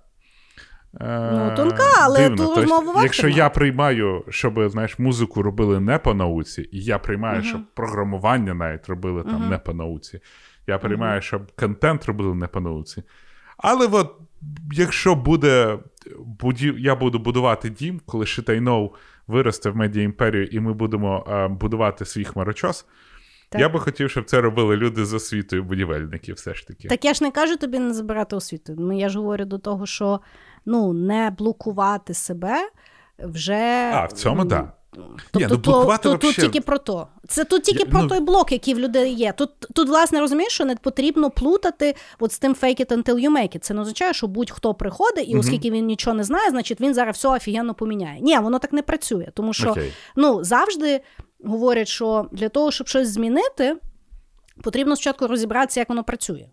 Е, 1.00 1.30
ну, 1.32 1.56
тонка, 1.56 1.84
але 2.02 2.30
ту 2.30 2.54
розмову 2.54 3.02
Якщо 3.02 3.28
я 3.28 3.50
приймаю, 3.50 4.24
щоб 4.28 4.68
знаєш, 4.68 4.98
музику 4.98 5.42
робили 5.42 5.80
не 5.80 5.98
по 5.98 6.14
науці, 6.14 6.68
і 6.72 6.82
я 6.84 6.98
приймаю, 6.98 7.40
uh-huh. 7.40 7.44
щоб 7.44 7.60
програмування 7.74 8.54
навіть 8.54 8.88
робили 8.88 9.22
там 9.22 9.42
uh-huh. 9.42 9.50
не 9.50 9.58
по 9.58 9.74
науці. 9.74 10.20
Я 10.66 10.78
приймаю, 10.78 11.20
uh-huh. 11.20 11.24
щоб 11.24 11.52
контент 11.56 12.04
робили 12.06 12.34
не 12.34 12.46
по 12.46 12.60
науці. 12.60 13.02
Але 13.56 13.86
от 13.86 14.16
якщо 14.72 15.14
буде 15.14 15.78
будів, 16.18 16.78
я 16.78 16.96
буду 16.96 17.18
будувати 17.18 17.70
дім, 17.70 18.00
коли 18.06 18.26
Шитайноу 18.26 18.94
виросте 19.26 19.70
в 19.70 19.76
медіа 19.76 20.02
імперію, 20.02 20.44
і 20.44 20.60
ми 20.60 20.72
будемо 20.72 21.24
а, 21.28 21.48
будувати 21.48 22.04
свій 22.04 22.24
хмарочос. 22.24 22.86
Так. 23.50 23.60
Я 23.60 23.68
би 23.68 23.80
хотів, 23.80 24.10
щоб 24.10 24.24
це 24.24 24.40
робили 24.40 24.76
люди 24.76 25.04
з 25.04 25.14
освітою 25.14 25.64
будівельників, 25.64 26.34
все 26.34 26.54
ж 26.54 26.66
таки. 26.66 26.88
Так 26.88 27.04
я 27.04 27.14
ж 27.14 27.24
не 27.24 27.30
кажу 27.30 27.56
тобі 27.56 27.78
не 27.78 27.94
збирати 27.94 28.36
освіту. 28.36 28.74
Ну, 28.78 28.98
Я 28.98 29.08
ж 29.08 29.18
говорю 29.18 29.44
до 29.44 29.58
того, 29.58 29.86
що 29.86 30.20
ну, 30.66 30.92
не 30.92 31.30
блокувати 31.30 32.14
себе 32.14 32.68
вже. 33.18 33.90
А, 33.94 34.04
в 34.04 34.12
цьому 34.12 34.44
так. 34.44 34.48
Да. 34.48 34.72
Тобто, 35.30 35.38
Ні, 35.38 35.46
ну, 35.50 35.58
то, 35.58 35.84
вообще... 35.84 36.18
тут 36.18 36.36
тільки 36.36 36.60
про 36.60 36.78
то. 36.78 37.06
Це 37.28 37.44
тут 37.44 37.62
тільки 37.62 37.82
Я, 37.82 37.86
про 37.86 38.02
ну... 38.02 38.08
той 38.08 38.20
блок, 38.20 38.52
який 38.52 38.74
в 38.74 38.78
людей 38.78 39.14
є. 39.14 39.32
Тут, 39.32 39.50
тут, 39.74 39.88
власне, 39.88 40.20
розумієш, 40.20 40.52
що 40.52 40.64
не 40.64 40.76
потрібно 40.76 41.30
плутати 41.30 41.94
от 42.18 42.32
з 42.32 42.38
тим 42.38 42.54
fake 42.54 42.80
it 42.80 42.92
until 42.92 43.14
you 43.14 43.30
make 43.30 43.56
it. 43.56 43.58
Це 43.58 43.74
не 43.74 43.80
означає, 43.80 44.14
що 44.14 44.26
будь-хто 44.26 44.74
приходить, 44.74 45.28
і 45.28 45.32
угу. 45.32 45.40
оскільки 45.40 45.70
він 45.70 45.86
нічого 45.86 46.16
не 46.16 46.24
знає, 46.24 46.50
значить 46.50 46.80
він 46.80 46.94
зараз 46.94 47.16
все 47.16 47.28
офігенно 47.28 47.74
поміняє. 47.74 48.20
Ні, 48.20 48.38
воно 48.38 48.58
так 48.58 48.72
не 48.72 48.82
працює. 48.82 49.28
Тому 49.34 49.52
що 49.52 49.68
okay. 49.68 49.92
ну, 50.16 50.44
завжди 50.44 51.00
говорять, 51.44 51.88
що 51.88 52.28
для 52.32 52.48
того, 52.48 52.70
щоб 52.70 52.88
щось 52.88 53.08
змінити, 53.08 53.76
потрібно 54.62 54.96
спочатку 54.96 55.26
розібратися, 55.26 55.80
як 55.80 55.88
воно 55.88 56.04
працює. 56.04 56.46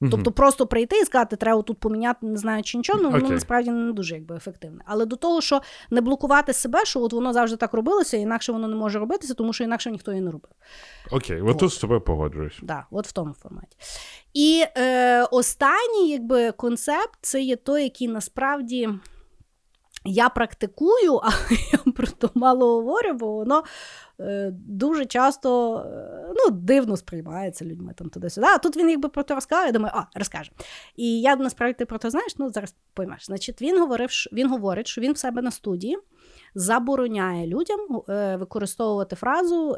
Mm-hmm. 0.00 0.10
Тобто 0.10 0.32
просто 0.32 0.66
прийти 0.66 1.00
і 1.00 1.04
сказати, 1.04 1.36
треба 1.36 1.62
тут 1.62 1.78
поміняти, 1.78 2.26
не 2.26 2.36
знаю 2.36 2.62
чи 2.62 2.78
нічого, 2.78 3.02
ну 3.02 3.08
okay. 3.08 3.12
воно 3.12 3.30
насправді 3.30 3.70
не 3.70 3.92
дуже 3.92 4.14
якби 4.14 4.36
ефективне. 4.36 4.82
Але 4.86 5.06
до 5.06 5.16
того, 5.16 5.40
що 5.40 5.60
не 5.90 6.00
блокувати 6.00 6.52
себе, 6.52 6.84
що 6.84 7.00
от 7.00 7.12
воно 7.12 7.32
завжди 7.32 7.56
так 7.56 7.74
робилося, 7.74 8.16
інакше 8.16 8.52
воно 8.52 8.68
не 8.68 8.76
може 8.76 8.98
робитися, 8.98 9.34
тому 9.34 9.52
що 9.52 9.64
інакше 9.64 9.90
ніхто 9.90 10.12
її 10.12 10.24
не 10.24 10.30
робив. 10.30 10.50
Окей, 11.10 11.42
okay. 11.42 11.50
от 11.50 11.58
тут 11.58 11.72
з 11.72 11.78
тобою 11.78 12.00
погоджуюсь. 12.00 12.56
Так, 12.56 12.64
да, 12.64 12.86
от 12.90 13.06
в 13.06 13.12
тому 13.12 13.34
форматі. 13.42 13.76
І 14.34 14.64
е, 14.76 15.24
останній 15.24 16.10
якби, 16.10 16.52
концепт 16.52 17.18
це 17.20 17.40
є 17.40 17.56
той, 17.56 17.82
який 17.82 18.08
насправді. 18.08 18.88
Я 20.04 20.28
практикую, 20.28 21.20
але 21.22 21.34
я 21.72 21.92
про 21.92 22.06
то 22.06 22.30
мало 22.34 22.66
говорю, 22.66 23.14
бо 23.14 23.32
воно 23.32 23.62
Е, 24.20 24.50
дуже 24.52 25.06
часто 25.06 25.78
е, 25.78 26.34
ну, 26.36 26.50
дивно 26.50 26.96
сприймається 26.96 27.64
людьми 27.64 27.94
там 27.96 28.08
туди-сюди. 28.08 28.46
А 28.46 28.58
тут 28.58 28.76
він 28.76 28.90
якби 28.90 29.08
про 29.08 29.22
це 29.22 29.34
розказав, 29.34 29.66
я 29.66 29.72
думаю, 29.72 29.94
а, 29.96 30.18
розкаже. 30.18 30.52
І 30.96 31.20
я 31.20 31.36
насправді 31.36 31.74
ти 31.74 31.86
про 31.86 31.98
це 31.98 32.10
знаєш, 32.10 32.34
ну 32.38 32.52
зараз 32.52 32.74
поймеш. 32.94 33.26
Значить, 33.26 33.62
він 33.62 33.80
говорив, 33.80 34.08
він 34.32 34.48
говорить, 34.48 34.86
що 34.86 35.00
він 35.00 35.12
в 35.12 35.18
себе 35.18 35.42
на 35.42 35.50
студії 35.50 35.98
забороняє 36.54 37.46
людям 37.46 37.80
е, 38.08 38.36
використовувати 38.36 39.16
фразу 39.16 39.76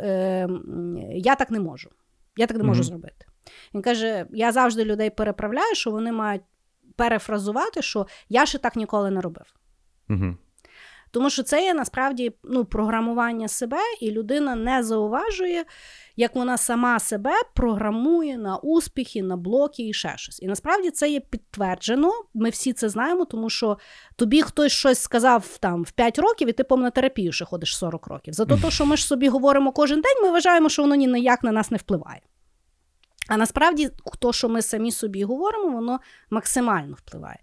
Я 1.10 1.34
так 1.38 1.50
не 1.50 1.60
можу. 1.60 1.90
Я 2.36 2.46
так 2.46 2.56
не 2.56 2.64
можу 2.64 2.82
mm-hmm. 2.82 2.86
зробити. 2.86 3.26
Він 3.74 3.82
каже: 3.82 4.26
я 4.30 4.52
завжди 4.52 4.84
людей 4.84 5.10
переправляю, 5.10 5.74
що 5.74 5.90
вони 5.90 6.12
мають 6.12 6.42
перефразувати, 6.96 7.82
що 7.82 8.06
я 8.28 8.46
ще 8.46 8.58
так 8.58 8.76
ніколи 8.76 9.10
не 9.10 9.20
робив. 9.20 9.61
Mm-hmm. 10.12 10.34
Тому 11.12 11.30
що 11.30 11.42
це 11.42 11.64
є 11.64 11.74
насправді 11.74 12.32
ну, 12.44 12.64
програмування 12.64 13.48
себе, 13.48 13.78
і 14.00 14.10
людина 14.10 14.54
не 14.54 14.82
зауважує, 14.82 15.64
як 16.16 16.34
вона 16.34 16.58
сама 16.58 16.98
себе 16.98 17.32
програмує 17.54 18.38
на 18.38 18.56
успіхи, 18.56 19.22
на 19.22 19.36
блоки 19.36 19.88
і 19.88 19.92
ще 19.92 20.12
щось. 20.16 20.42
І 20.42 20.46
насправді 20.46 20.90
це 20.90 21.10
є 21.10 21.20
підтверджено. 21.20 22.12
Ми 22.34 22.50
всі 22.50 22.72
це 22.72 22.88
знаємо, 22.88 23.24
тому 23.24 23.50
що 23.50 23.78
тобі 24.16 24.42
хтось 24.42 24.72
щось 24.72 24.98
сказав 24.98 25.58
там 25.60 25.82
в 25.82 25.90
5 25.90 26.18
років, 26.18 26.48
і 26.48 26.52
ти 26.52 26.76
на 26.76 26.90
терапію 26.90 27.32
ще 27.32 27.44
ходиш 27.44 27.78
40 27.78 28.06
років. 28.06 28.34
Зато 28.34 28.58
то, 28.62 28.70
що 28.70 28.86
ми 28.86 28.96
ж 28.96 29.06
собі 29.06 29.28
говоримо 29.28 29.72
кожен 29.72 30.00
день, 30.00 30.22
ми 30.22 30.30
вважаємо, 30.30 30.68
що 30.68 30.82
воно 30.82 30.94
ні 30.94 31.06
на 31.06 31.18
як 31.18 31.42
на 31.42 31.52
нас 31.52 31.70
не 31.70 31.76
впливає. 31.76 32.20
А 33.32 33.36
насправді, 33.36 33.90
то, 34.18 34.32
що 34.32 34.48
ми 34.48 34.62
самі 34.62 34.92
собі 34.92 35.24
говоримо, 35.24 35.68
воно 35.68 36.00
максимально 36.30 36.96
впливає. 36.98 37.38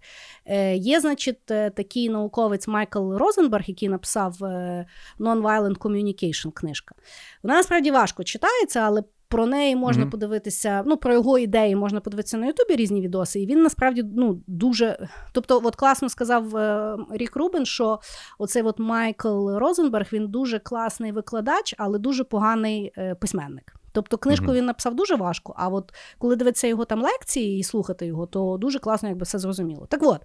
Е, 0.46 0.76
Є, 0.76 1.00
значить, 1.00 1.50
е, 1.50 1.70
такий 1.70 2.08
науковець 2.08 2.68
Майкл 2.68 3.12
Розенберг, 3.12 3.64
який 3.66 3.88
написав 3.88 4.44
е, 4.44 4.86
Non-Violent 5.20 5.78
Communication 5.78 6.52
книжка. 6.52 6.94
Вона 7.42 7.54
насправді 7.54 7.90
важко 7.90 8.24
читається, 8.24 8.80
але 8.80 9.02
про 9.28 9.46
неї 9.46 9.76
можна 9.76 10.04
mm-hmm. 10.04 10.10
подивитися, 10.10 10.82
ну, 10.86 10.96
про 10.96 11.12
його 11.12 11.38
ідеї 11.38 11.76
можна 11.76 12.00
подивитися 12.00 12.38
на 12.38 12.46
Ютубі 12.46 12.76
різні 12.76 13.00
відоси. 13.00 13.40
І 13.40 13.46
він 13.46 13.62
насправді 13.62 14.02
ну, 14.14 14.42
дуже. 14.46 15.08
Тобто, 15.32 15.60
от 15.64 15.76
класно 15.76 16.08
сказав 16.08 16.56
е, 16.56 16.96
Рік 17.10 17.36
Рубен, 17.36 17.66
що 17.66 18.00
оцей 18.38 18.62
от 18.62 18.78
Майкл 18.78 19.50
Розенберг 19.50 20.08
він 20.12 20.28
дуже 20.28 20.58
класний 20.58 21.12
викладач, 21.12 21.74
але 21.78 21.98
дуже 21.98 22.24
поганий 22.24 22.92
письменник. 23.20 23.79
Тобто 23.92 24.18
книжку 24.18 24.46
mm-hmm. 24.46 24.54
він 24.54 24.64
написав 24.64 24.94
дуже 24.94 25.16
важко, 25.16 25.54
а 25.56 25.68
от 25.68 25.94
коли 26.18 26.36
дивитися 26.36 26.66
його 26.66 26.84
там 26.84 27.02
лекції 27.02 27.58
і 27.58 27.62
слухати 27.62 28.06
його, 28.06 28.26
то 28.26 28.56
дуже 28.56 28.78
класно, 28.78 29.08
якби 29.08 29.24
все 29.24 29.38
зрозуміло. 29.38 29.86
Так 29.86 30.02
от, 30.02 30.20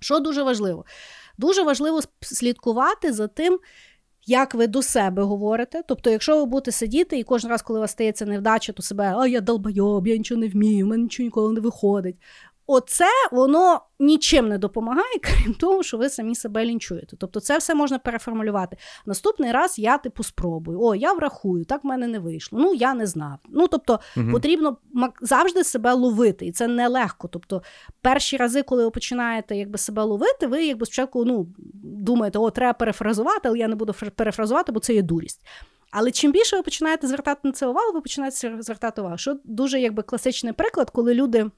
що 0.00 0.20
дуже 0.20 0.42
важливо? 0.42 0.84
Дуже 1.38 1.62
важливо 1.62 2.00
слідкувати 2.20 3.12
за 3.12 3.28
тим, 3.28 3.60
як 4.26 4.54
ви 4.54 4.66
до 4.66 4.82
себе 4.82 5.22
говорите. 5.22 5.82
Тобто, 5.88 6.10
якщо 6.10 6.36
ви 6.36 6.44
будете 6.44 6.72
сидіти, 6.72 7.18
і 7.18 7.22
кожен 7.22 7.50
раз, 7.50 7.62
коли 7.62 7.78
у 7.78 7.82
вас 7.82 7.90
стається 7.90 8.26
невдача, 8.26 8.72
то 8.72 8.82
себе, 8.82 9.14
а 9.16 9.26
я 9.26 9.40
долбайоб, 9.40 10.06
я 10.06 10.16
нічого 10.16 10.40
не 10.40 10.48
вмію, 10.48 10.86
в 10.86 10.88
мене 10.88 11.02
нічого 11.02 11.24
ніколи 11.24 11.52
не 11.52 11.60
виходить. 11.60 12.16
Оце 12.66 13.08
воно 13.32 13.80
нічим 13.98 14.48
не 14.48 14.58
допомагає, 14.58 15.18
крім 15.22 15.54
того, 15.54 15.82
що 15.82 15.98
ви 15.98 16.08
самі 16.08 16.34
себе 16.34 16.64
лінчуєте. 16.64 17.16
Тобто, 17.16 17.40
це 17.40 17.58
все 17.58 17.74
можна 17.74 17.98
переформулювати. 17.98 18.76
Наступний 19.06 19.52
раз 19.52 19.78
я 19.78 19.98
типу 19.98 20.22
спробую. 20.22 20.80
О, 20.80 20.94
я 20.94 21.12
врахую, 21.12 21.64
так 21.64 21.84
в 21.84 21.86
мене 21.86 22.06
не 22.06 22.18
вийшло. 22.18 22.58
Ну 22.58 22.74
я 22.74 22.94
не 22.94 23.06
знав. 23.06 23.38
Ну 23.48 23.68
тобто, 23.68 24.00
угу. 24.16 24.30
потрібно 24.32 24.76
завжди 25.20 25.64
себе 25.64 25.92
ловити, 25.92 26.46
і 26.46 26.52
це 26.52 26.68
нелегко. 26.68 27.28
Тобто, 27.28 27.62
перші 28.02 28.36
рази, 28.36 28.62
коли 28.62 28.84
ви 28.84 28.90
починаєте 28.90 29.56
якби 29.56 29.78
себе 29.78 30.02
ловити, 30.02 30.46
ви 30.46 30.66
якби 30.66 30.86
спочатку 30.86 31.24
ну, 31.24 31.46
думаєте, 31.84 32.38
о, 32.38 32.50
треба 32.50 32.72
перефразувати, 32.72 33.48
але 33.48 33.58
я 33.58 33.68
не 33.68 33.74
буду 33.74 33.94
перефразувати, 34.16 34.72
бо 34.72 34.80
це 34.80 34.94
є 34.94 35.02
дурість. 35.02 35.40
Але 35.90 36.10
чим 36.10 36.32
більше 36.32 36.56
ви 36.56 36.62
починаєте 36.62 37.06
звертати 37.06 37.40
на 37.44 37.52
це 37.52 37.66
увагу, 37.66 37.92
ви 37.92 38.00
починаєте 38.00 38.62
звертати 38.62 39.00
увагу. 39.00 39.18
Що 39.18 39.36
дуже 39.44 39.80
якби 39.80 40.02
класичний 40.02 40.52
приклад, 40.52 40.90
коли 40.90 41.14
люди 41.14 41.50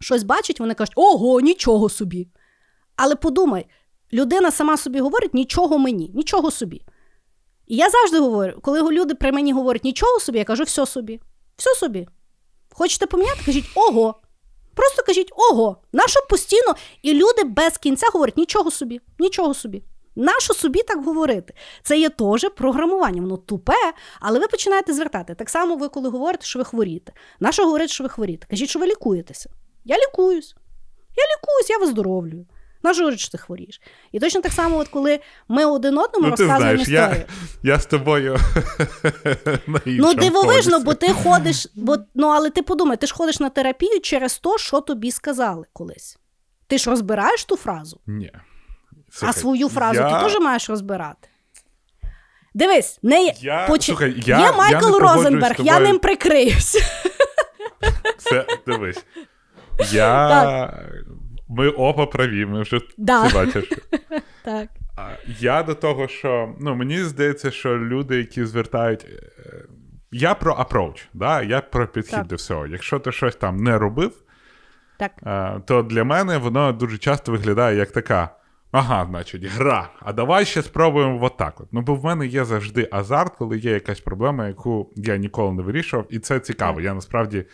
щось 0.00 0.22
бачать, 0.22 0.60
вони 0.60 0.74
кажуть, 0.74 0.94
ого, 0.96 1.40
нічого 1.40 1.88
собі. 1.88 2.28
Але 2.96 3.16
подумай, 3.16 3.66
людина 4.12 4.50
сама 4.50 4.76
собі 4.76 5.00
говорить 5.00 5.34
нічого 5.34 5.78
мені, 5.78 6.10
нічого 6.14 6.50
собі. 6.50 6.82
І 7.66 7.76
я 7.76 7.90
завжди 7.90 8.18
говорю, 8.18 8.58
коли 8.62 8.92
люди 8.92 9.14
при 9.14 9.32
мені 9.32 9.52
говорять 9.52 9.84
нічого 9.84 10.20
собі, 10.20 10.38
я 10.38 10.44
кажу, 10.44 10.62
все 10.64 10.86
собі, 10.86 11.20
все 11.56 11.74
собі. 11.74 12.08
Хочете 12.72 13.06
поміняти? 13.06 13.40
Кажіть 13.46 13.70
ого. 13.74 14.14
Просто 14.74 15.02
кажіть 15.02 15.32
ого. 15.36 15.76
Нащо 15.92 16.20
постійно? 16.30 16.74
І 17.02 17.12
люди 17.12 17.44
без 17.44 17.78
кінця 17.78 18.06
говорять 18.12 18.36
нічого 18.36 18.70
собі, 18.70 19.00
нічого 19.18 19.54
собі. 19.54 19.82
Нащо 20.16 20.54
собі 20.54 20.82
так 20.82 21.04
говорити? 21.04 21.54
Це 21.82 21.98
є 21.98 22.08
теж 22.08 22.46
програмування, 22.56 23.22
воно 23.22 23.36
тупе, 23.36 23.92
але 24.20 24.38
ви 24.38 24.46
починаєте 24.46 24.92
звертати. 24.92 25.34
Так 25.34 25.50
само 25.50 25.76
ви, 25.76 25.88
коли 25.88 26.08
говорите, 26.08 26.46
що 26.46 26.58
ви 26.58 26.64
хворієте. 26.64 27.12
Нащо 27.40 27.64
говорити, 27.64 27.92
що 27.92 28.04
ви 28.04 28.10
хворієте? 28.10 28.46
Кажіть, 28.50 28.70
що 28.70 28.78
ви 28.78 28.86
лікуєтеся. 28.86 29.50
Я 29.84 29.96
лікуюсь. 29.96 30.56
Я 31.16 31.24
лікуюсь, 31.24 31.70
я 31.70 31.78
виздоровлюю. 31.78 32.46
На 32.84 32.94
що 32.94 33.30
ти 33.30 33.38
хворієш. 33.38 33.80
І 34.12 34.20
точно 34.20 34.40
так 34.40 34.52
само, 34.52 34.78
от 34.78 34.88
коли 34.88 35.20
ми 35.48 35.64
один 35.64 35.98
одному 35.98 36.26
ну, 36.26 36.30
розказуємо 36.30 36.78
ти 36.78 36.84
знаєш, 36.84 37.08
історію. 37.10 37.26
Я 37.62 37.72
я 37.72 37.80
з 37.80 37.86
тобою. 37.86 38.38
на 39.66 39.80
Ну, 39.86 40.14
дивовижно, 40.14 40.80
бо 40.80 40.94
ти 40.94 41.12
ходиш, 41.12 41.68
бо, 41.74 41.96
ну, 42.14 42.26
але 42.26 42.50
ти 42.50 42.62
подумай, 42.62 42.96
ти 42.96 43.06
ж 43.06 43.14
ходиш 43.14 43.40
на 43.40 43.50
терапію 43.50 44.00
через 44.00 44.38
те, 44.38 44.58
що 44.58 44.80
тобі 44.80 45.10
сказали 45.10 45.64
колись. 45.72 46.18
Ти 46.66 46.78
ж 46.78 46.90
розбираєш 46.90 47.44
ту 47.44 47.56
фразу? 47.56 48.00
Ні. 48.06 48.32
Слухай, 49.10 49.30
а 49.30 49.40
свою 49.40 49.68
фразу 49.68 50.00
я... 50.00 50.18
ти 50.18 50.24
теж 50.24 50.40
маєш 50.40 50.70
розбирати. 50.70 51.28
Дивись, 52.54 52.98
не 53.02 53.34
я... 53.40 53.66
Поч... 53.68 53.84
Слухай, 53.86 54.22
я, 54.26 54.40
є 54.40 54.52
Майкл 54.52 54.92
я 54.92 54.98
Розенберг, 54.98 55.56
я 55.58 55.80
ним 55.80 55.98
прикриюсь. 55.98 56.82
Це 58.18 58.46
дивись. 58.66 59.04
Я... 59.92 60.84
Ми 61.48 61.68
оба 61.68 62.06
праві, 62.06 62.46
ми 62.46 62.62
вже 62.62 62.80
да. 62.98 63.28
це 63.28 63.34
бачиш. 63.34 63.72
Так. 64.44 64.68
Я 65.40 65.62
до 65.62 65.74
того, 65.74 66.08
що 66.08 66.54
ну, 66.60 66.74
мені 66.74 66.98
здається, 66.98 67.50
що 67.50 67.78
люди, 67.78 68.16
які 68.16 68.44
звертають. 68.44 69.04
Е, 69.04 69.64
я 70.12 70.34
про 70.34 70.54
approach, 70.54 71.04
да? 71.14 71.42
я 71.42 71.60
про 71.60 71.86
підхід 71.86 72.14
так. 72.14 72.26
до 72.26 72.36
всього. 72.36 72.66
Якщо 72.66 72.98
ти 72.98 73.12
щось 73.12 73.36
там 73.36 73.56
не 73.56 73.78
робив, 73.78 74.12
так. 74.98 75.12
Е, 75.26 75.60
то 75.66 75.82
для 75.82 76.04
мене 76.04 76.38
воно 76.38 76.72
дуже 76.72 76.98
часто 76.98 77.32
виглядає 77.32 77.76
як 77.76 77.90
така. 77.90 78.28
Ага, 78.72 79.06
значить, 79.10 79.44
гра. 79.44 79.88
А 80.00 80.12
давай 80.12 80.44
ще 80.44 80.62
спробуємо 80.62 81.24
отак. 81.24 81.60
От. 81.60 81.68
Ну, 81.72 81.80
бо 81.80 81.94
в 81.94 82.04
мене 82.04 82.26
є 82.26 82.44
завжди 82.44 82.88
азарт, 82.92 83.34
коли 83.36 83.58
є 83.58 83.70
якась 83.70 84.00
проблема, 84.00 84.48
яку 84.48 84.92
я 84.96 85.16
ніколи 85.16 85.52
не 85.52 85.62
вирішував, 85.62 86.06
і 86.10 86.18
це 86.18 86.40
цікаво. 86.40 86.74
Так. 86.74 86.84
Я 86.84 86.94
насправді 86.94 87.44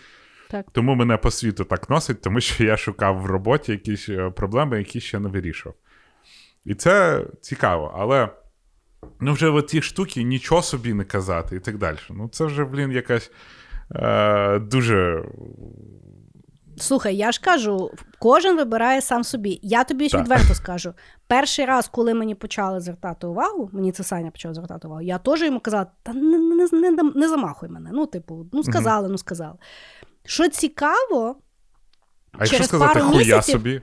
так. 0.51 0.67
Тому 0.73 0.95
мене 0.95 1.17
по 1.17 1.31
світу 1.31 1.65
так 1.65 1.91
носить, 1.91 2.23
тому 2.23 2.41
що 2.41 2.65
я 2.65 2.77
шукав 2.77 3.21
в 3.21 3.27
роботі 3.27 3.73
якісь 3.73 4.09
е, 4.09 4.31
проблеми, 4.31 4.79
які 4.79 5.01
ще 5.01 5.19
не 5.19 5.29
вирішував. 5.29 5.77
І 6.65 6.75
це 6.75 7.25
цікаво, 7.41 7.95
але 7.99 8.29
ну 9.21 9.33
вже 9.33 9.51
в 9.51 9.63
ті 9.63 9.83
штуки 9.83 10.23
нічого 10.23 10.63
собі 10.63 10.95
не 10.95 11.05
казати 11.05 11.57
і 11.57 11.61
так 11.61 11.79
далі. 11.79 11.97
Ну, 12.11 12.29
це 12.29 12.45
вже, 12.45 12.65
блін, 12.65 12.93
якась 12.93 13.31
е, 13.95 14.59
дуже. 14.59 15.25
Слухай, 16.77 17.17
я 17.17 17.33
ж 17.33 17.41
кажу, 17.41 17.91
кожен 18.19 18.57
вибирає 18.57 19.01
сам 19.01 19.25
собі. 19.25 19.61
Я 19.63 19.85
тобі 19.85 20.09
так. 20.09 20.21
відверто 20.21 20.55
скажу. 20.55 20.95
Перший 21.27 21.65
раз, 21.65 21.89
коли 21.89 22.15
мені 22.15 22.35
почали 22.35 22.81
звертати 22.81 23.27
увагу, 23.27 23.71
мені 23.73 23.93
це 23.93 24.03
Саня 24.03 24.31
почав 24.31 24.55
звертати 24.55 24.87
увагу, 24.89 25.03
я 25.03 25.19
теж 25.19 25.43
йому 25.43 25.61
казала, 25.61 25.87
та 26.03 26.13
не 26.13 26.39
не, 26.39 26.91
не, 26.91 27.03
не 27.15 27.29
замахуй 27.29 27.69
мене. 27.69 27.91
Ну, 27.93 28.07
типу, 28.07 28.47
ну 28.53 28.63
сказали, 28.63 29.09
ну 29.09 29.19
сказали. 29.19 29.55
Що 30.25 30.49
цікаво, 30.49 31.37
а 32.33 32.45
якщо 32.45 32.65
сказати 32.65 32.95
пару 32.95 33.07
хуя 33.07 33.19
місяців... 33.19 33.53
собі? 33.53 33.83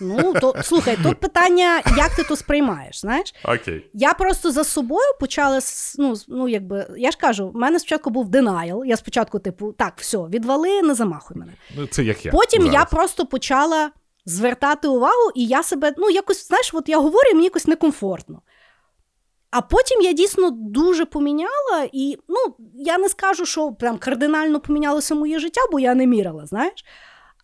Ну, 0.00 0.34
то 0.40 0.54
слухай, 0.62 0.98
тут 1.02 1.20
питання, 1.20 1.82
як 1.96 2.16
ти 2.16 2.24
то 2.24 2.36
сприймаєш, 2.36 3.00
знаєш? 3.00 3.34
Окей. 3.44 3.90
Я 3.94 4.14
просто 4.14 4.50
за 4.50 4.64
собою 4.64 5.06
почала 5.20 5.60
ну, 5.98 6.14
ну 6.28 6.48
якби 6.48 6.86
я 6.96 7.10
ж 7.10 7.18
кажу, 7.18 7.48
в 7.48 7.56
мене 7.56 7.78
спочатку 7.78 8.10
був 8.10 8.28
денайл. 8.28 8.84
Я 8.84 8.96
спочатку, 8.96 9.38
типу, 9.38 9.72
так, 9.72 9.94
все, 9.96 10.18
відвали, 10.18 10.82
не 10.82 10.94
замахуй 10.94 11.36
мене. 11.36 11.52
Ну, 11.76 11.86
це 11.86 12.04
як 12.04 12.26
я. 12.26 12.32
Потім 12.32 12.62
зараз. 12.62 12.74
я 12.74 12.84
просто 12.84 13.26
почала 13.26 13.90
звертати 14.24 14.88
увагу, 14.88 15.30
і 15.34 15.46
я 15.46 15.62
себе, 15.62 15.92
ну, 15.98 16.10
якось, 16.10 16.48
знаєш, 16.48 16.70
от 16.74 16.88
я 16.88 16.98
говорю, 16.98 17.30
і 17.30 17.34
мені 17.34 17.44
якось 17.44 17.66
некомфортно. 17.66 18.42
А 19.50 19.60
потім 19.60 20.00
я 20.00 20.12
дійсно 20.12 20.50
дуже 20.50 21.04
поміняла, 21.04 21.88
і 21.92 22.18
ну, 22.28 22.54
я 22.74 22.98
не 22.98 23.08
скажу, 23.08 23.46
що 23.46 23.72
прям 23.72 23.98
кардинально 23.98 24.60
помінялося 24.60 25.14
моє 25.14 25.38
життя, 25.38 25.60
бо 25.72 25.80
я 25.80 25.94
не 25.94 26.06
мірила, 26.06 26.46
знаєш. 26.46 26.84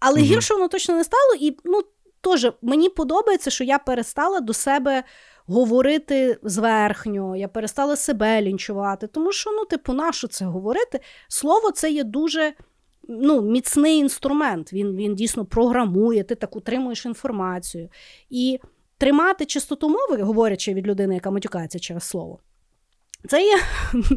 Але 0.01 0.17
Мгм. 0.19 0.27
гірше 0.27 0.55
воно 0.55 0.69
точно 0.69 0.95
не 0.95 1.05
стало. 1.05 1.35
І 1.40 1.57
ну, 1.64 1.81
теж 2.21 2.53
мені 2.62 2.88
подобається, 2.88 3.51
що 3.51 3.64
я 3.64 3.79
перестала 3.79 4.40
до 4.40 4.53
себе 4.53 5.05
говорити 5.47 6.38
зверхньо, 6.43 7.37
я 7.37 7.49
перестала 7.49 7.97
себе 7.97 8.43
лінчувати. 8.43 9.07
Тому 9.07 9.33
що, 9.33 9.51
ну, 9.53 9.64
типу, 9.64 9.93
нащо 9.93 10.29
це 10.29 10.45
говорити? 10.45 11.01
Слово 11.29 11.71
це 11.71 11.90
є 11.90 12.05
дуже 12.05 12.53
ну, 13.09 13.40
міцний 13.43 13.99
інструмент. 13.99 14.73
Він, 14.73 14.97
він 14.97 15.14
дійсно 15.14 15.45
програмує, 15.45 16.25
ти 16.25 16.35
так 16.35 16.57
утримуєш 16.57 17.07
інформацію. 17.07 17.88
І 18.31 18.61
тримати 18.98 19.46
чистоту 19.46 19.88
мови, 19.88 20.22
говорячи 20.22 20.74
від 20.74 20.87
людини, 20.87 21.14
яка 21.14 21.30
матюкається 21.30 21.78
через 21.78 22.02
слово. 22.02 22.40
Це 23.28 23.44
є 23.44 23.59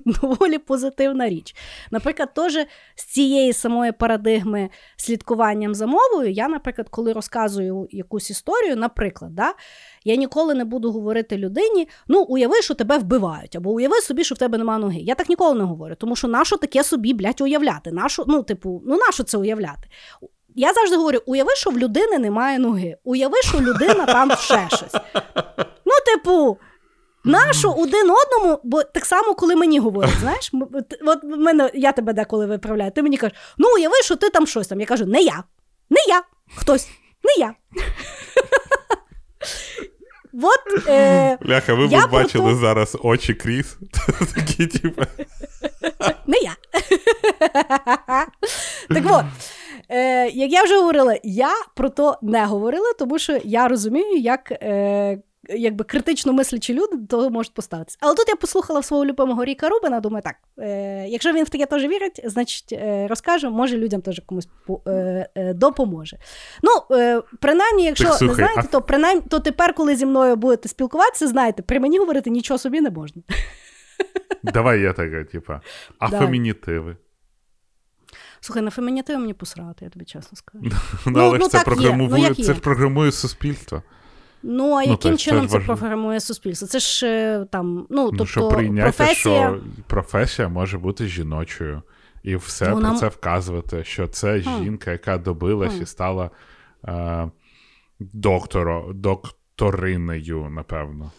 доволі 0.22 0.58
позитивна 0.58 1.30
річ. 1.30 1.56
Наприклад, 1.92 2.34
теж 2.34 2.58
з 2.96 3.04
цієї 3.06 3.54
самої 3.54 3.92
парадигми 3.92 4.70
слідкуванням 4.96 5.76
за 5.76 5.88
мовою, 5.88 6.32
я, 6.32 6.48
наприклад, 6.48 6.90
коли 6.90 7.14
розказую 7.14 7.88
якусь 7.92 8.30
історію, 8.30 8.76
наприклад, 8.76 9.36
да, 9.36 9.54
я 10.04 10.16
ніколи 10.16 10.54
не 10.54 10.66
буду 10.66 10.92
говорити 10.92 11.38
людині: 11.38 11.88
ну, 12.08 12.22
уяви, 12.22 12.62
що 12.62 12.74
тебе 12.74 12.98
вбивають, 12.98 13.56
або 13.56 13.72
уяви 13.72 14.02
собі, 14.02 14.24
що 14.24 14.36
в 14.36 14.38
тебе 14.38 14.58
нема 14.58 14.78
ноги. 14.78 15.00
Я 15.00 15.16
так 15.16 15.30
ніколи 15.30 15.60
не 15.60 15.64
говорю, 15.64 15.96
тому 15.96 16.16
що 16.16 16.28
нащо 16.28 16.58
таке 16.58 16.84
собі, 16.84 17.14
блядь, 17.14 17.42
уявляти? 17.42 17.92
Нащо, 17.92 18.24
ну, 18.28 18.44
типу, 18.44 18.82
ну 18.86 18.98
нащо 18.98 19.24
це 19.24 19.38
уявляти? 19.38 19.88
Я 20.60 20.74
завжди 20.74 20.96
говорю: 20.98 21.22
уяви, 21.26 21.56
що 21.56 21.70
в 21.70 21.78
людини 21.78 22.20
немає 22.20 22.60
ноги, 22.60 22.98
уяви, 23.04 23.42
що 23.42 23.60
людина 23.62 24.06
там 24.06 24.32
ще 24.32 24.68
щось. 24.70 24.94
Ну, 25.86 25.94
типу. 26.06 26.58
Нашу 27.24 27.72
один 27.72 28.12
одному, 28.12 28.60
бо 28.64 28.84
так 28.84 29.06
само, 29.06 29.36
коли 29.36 29.56
мені 29.56 29.80
говорять, 29.80 30.14
знаєш, 30.20 30.52
от- 31.06 31.24
мене, 31.24 31.72
я 31.74 31.92
тебе 31.92 32.14
деколи 32.14 32.46
виправляю, 32.46 32.92
ти 32.92 33.04
мені 33.04 33.18
кажеш, 33.18 33.38
ну 33.58 33.68
уяви, 33.76 33.96
що 34.04 34.16
ти 34.16 34.30
там 34.30 34.48
щось 34.48 34.68
там. 34.68 34.80
Я 34.80 34.86
кажу, 34.86 35.06
не 35.06 35.22
я, 35.22 35.44
не 35.90 36.00
я, 36.08 36.22
хтось, 36.58 36.88
не 37.24 37.44
я. 37.46 37.54
От, 40.44 40.88
е, 40.88 41.38
Бляха, 41.42 41.74
ви 41.74 41.88
б 41.88 42.10
бачили 42.12 42.52
то- 42.52 42.58
зараз 42.58 42.98
очі 43.04 43.34
Кріс. 43.34 43.78
Такі, 44.36 44.68
типу. 44.68 45.02
не 46.28 46.38
я. 46.38 46.56
так 48.90 49.04
от, 49.06 49.26
е, 49.90 50.30
як 50.30 50.52
я 50.52 50.64
вже 50.64 50.78
говорила, 50.78 51.18
я 51.24 51.50
про 51.76 51.90
то 51.90 52.18
не 52.22 52.46
говорила, 52.46 52.94
тому 53.00 53.20
що 53.20 53.38
я 53.44 53.68
розумію, 53.68 54.18
як. 54.18 54.52
Е, 54.52 55.22
Якби 55.50 55.84
критично 55.86 56.34
мислячі 56.34 56.74
люди 56.74 56.96
до 56.98 57.08
того 57.18 57.30
можуть 57.30 57.54
поставитися. 57.54 57.98
Але 58.02 58.16
тут 58.16 58.26
я 58.30 58.36
послухала 58.36 58.84
свого 58.84 59.06
любимого 59.06 59.46
Ріка 59.46 59.70
Рубина, 59.70 60.00
думаю, 60.00 60.24
так, 60.24 60.36
е, 60.60 61.06
якщо 61.08 61.34
він 61.34 61.44
в 61.44 61.50
таке 61.50 61.66
теж 61.66 61.84
вірить, 61.84 62.22
значить 62.24 62.72
е, 62.72 63.08
розкаже, 63.08 63.50
може 63.50 63.78
людям 63.78 64.02
теж 64.02 64.22
комусь 64.26 64.48
е, 64.88 64.92
е, 65.36 65.54
допоможе. 65.54 66.18
Ну, 66.64 66.96
е, 66.98 67.22
принаймні, 67.40 67.84
якщо 67.86 68.04
Так, 68.04 68.14
не 68.14 68.18
слухай, 68.18 68.36
знаєте, 68.36 68.62
а- 68.66 68.72
то 68.72 68.82
принаймні, 68.82 69.24
то 69.30 69.40
тепер, 69.40 69.74
коли 69.74 69.96
зі 69.96 70.06
мною 70.06 70.36
будете 70.36 70.70
спілкуватися, 70.70 71.28
знаєте, 71.28 71.62
при 71.64 71.80
мені 71.80 71.98
говорити 72.00 72.30
нічого 72.30 72.58
собі 72.58 72.82
не 72.82 72.90
можна. 72.90 73.22
Давай 74.44 74.82
я 74.82 74.94
така, 74.94 75.24
типа. 75.24 75.62
А 76.00 76.10
фемінітиви. 76.10 76.98
Слухай, 78.40 78.64
на 78.64 78.72
фемінітив 78.72 79.20
мені 79.20 79.34
посрати, 79.34 79.86
я 79.86 79.92
тобі 79.92 80.06
чесно 80.06 80.38
скажу. 80.38 80.64
Ну, 81.06 81.20
але 81.20 81.38
ну, 81.38 81.46
ж 81.46 81.52
це 81.52 81.58
так 81.58 81.68
є. 81.68 81.74
програмує, 81.74 82.10
Ну, 82.12 82.18
як 82.18 82.36
це 82.38 82.54
програмує 82.54 83.12
суспільство. 83.12 83.84
Ну, 84.44 84.74
а 84.74 84.86
Ну, 84.86 84.92
яким 84.92 85.12
то- 85.12 85.18
чином 85.18 85.48
це 85.48 85.60
це 85.60 85.66
програмує 85.66 86.20
суспільство? 86.20 86.68
Це 86.68 86.80
ж 86.80 87.08
е, 87.08 87.46
там, 87.52 87.88
ну, 87.90 88.06
тобто, 88.06 88.24
ну, 88.24 88.26
що 88.26 88.48
прийняти, 88.48 88.92
професія. 88.98 89.48
що 89.48 89.62
професія 89.88 90.48
може 90.50 90.78
бути 90.78 91.08
жіночою. 91.08 91.82
І 92.24 92.36
все 92.36 92.70
Ну, 92.70 92.80
нам- 92.80 92.92
про 92.92 93.00
це 93.00 93.08
вказувати, 93.08 93.84
що 93.84 94.08
це 94.08 94.40
жінка, 94.40 94.92
яка 94.92 95.18
добилась 95.18 95.76
і 95.82 95.86
стала 95.86 96.30
е, 96.88 97.30
докторо, 98.00 98.92
докторинею, 98.94 100.50
напевно. 100.50 101.12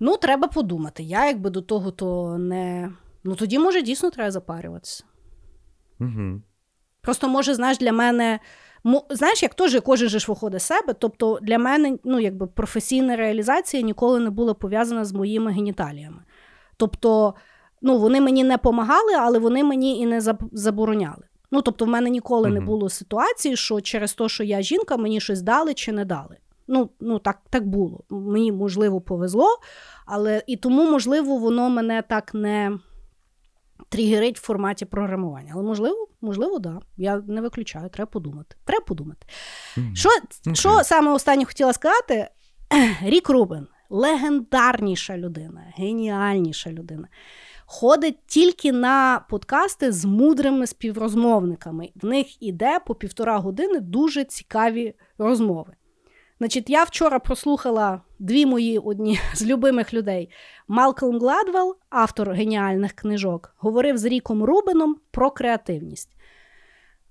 Ну, 0.00 0.16
треба 0.16 0.48
подумати. 0.48 1.02
Я 1.02 1.26
якби 1.26 1.50
до 1.50 1.62
того 1.62 1.90
то 1.90 2.38
не. 2.38 2.90
Ну, 3.24 3.34
тоді, 3.34 3.58
може, 3.58 3.82
дійсно 3.82 4.10
треба 4.10 4.30
запарюватися. 4.30 5.04
Угу. 6.00 6.40
Просто, 7.00 7.28
може, 7.28 7.54
знаєш, 7.54 7.78
для 7.78 7.92
мене. 7.92 8.38
Знаєш, 9.10 9.42
як 9.42 9.54
теж 9.54 9.80
кожен 9.84 10.08
же 10.08 10.18
ж 10.18 10.26
виходить 10.28 10.62
з 10.62 10.66
себе. 10.66 10.94
Тобто 10.98 11.38
для 11.42 11.58
мене 11.58 11.98
ну, 12.04 12.20
якби 12.20 12.46
професійна 12.46 13.16
реалізація 13.16 13.82
ніколи 13.82 14.20
не 14.20 14.30
була 14.30 14.54
пов'язана 14.54 15.04
з 15.04 15.12
моїми 15.12 15.52
геніталіями. 15.52 16.22
Тобто, 16.76 17.34
ну, 17.82 17.98
вони 17.98 18.20
мені 18.20 18.44
не 18.44 18.54
допомагали, 18.54 19.12
але 19.18 19.38
вони 19.38 19.64
мені 19.64 20.00
і 20.00 20.06
не 20.06 20.20
заб- 20.20 20.48
забороняли. 20.52 21.24
Ну, 21.50 21.62
тобто, 21.62 21.84
в 21.84 21.88
мене 21.88 22.10
ніколи 22.10 22.50
не 22.50 22.60
було 22.60 22.88
ситуації, 22.88 23.56
що 23.56 23.80
через 23.80 24.14
те, 24.14 24.28
що 24.28 24.44
я 24.44 24.62
жінка, 24.62 24.96
мені 24.96 25.20
щось 25.20 25.42
дали 25.42 25.74
чи 25.74 25.92
не 25.92 26.04
дали. 26.04 26.36
Ну, 26.68 26.90
ну 27.00 27.18
так, 27.18 27.38
так 27.50 27.66
було. 27.66 28.04
Мені, 28.10 28.52
можливо, 28.52 29.00
повезло, 29.00 29.46
але 30.06 30.42
і 30.46 30.56
тому, 30.56 30.90
можливо, 30.90 31.36
воно 31.36 31.70
мене 31.70 32.02
так 32.02 32.34
не 32.34 32.78
тригерить 33.88 34.38
в 34.38 34.42
форматі 34.42 34.84
програмування. 34.84 35.52
Але 35.54 35.62
можливо, 35.62 36.08
можливо, 36.20 36.58
да. 36.58 36.80
Я 36.96 37.22
не 37.26 37.40
виключаю, 37.40 37.88
треба 37.88 38.10
подумати. 38.10 38.56
Треба 38.64 38.84
подумати. 38.84 39.26
Що, 39.94 40.08
Окей. 40.08 40.54
що 40.54 40.84
саме 40.84 41.12
останнє 41.12 41.44
хотіла 41.44 41.72
сказати? 41.72 42.28
Рік 43.02 43.28
Рубен 43.28 43.66
легендарніша 43.90 45.18
людина, 45.18 45.64
геніальніша 45.76 46.70
людина. 46.70 47.08
Ходить 47.66 48.26
тільки 48.26 48.72
на 48.72 49.24
подкасти 49.30 49.92
з 49.92 50.04
мудрими 50.04 50.66
співрозмовниками. 50.66 51.90
В 51.94 52.06
них 52.06 52.42
іде 52.42 52.80
по 52.86 52.94
півтора 52.94 53.38
години 53.38 53.80
дуже 53.80 54.24
цікаві 54.24 54.94
розмови. 55.18 55.72
Значить, 56.38 56.70
я 56.70 56.84
вчора 56.84 57.18
прослухала 57.18 58.00
дві 58.18 58.46
мої 58.46 58.78
одні 58.78 59.20
з 59.34 59.46
любимих 59.46 59.94
людей. 59.94 60.30
Малкольм 60.68 61.18
Гладвелл, 61.18 61.76
автор 61.90 62.30
геніальних 62.30 62.92
книжок, 62.92 63.54
говорив 63.56 63.98
з 63.98 64.04
Ріком 64.04 64.44
Рубеном 64.44 64.96
про 65.10 65.30
креативність. 65.30 66.10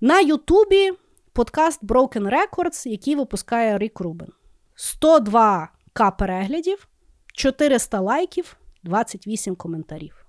На 0.01 0.19
Ютубі 0.19 0.91
подкаст 1.33 1.83
Broken 1.83 2.31
Records, 2.33 2.87
який 2.87 3.15
випускає 3.15 3.77
Рік 3.77 3.99
Рубен. 3.99 4.29
102 4.75 5.69
к 5.93 6.11
переглядів, 6.11 6.87
400 7.33 7.99
лайків, 7.99 8.57
28 8.83 9.55
коментарів. 9.55 10.25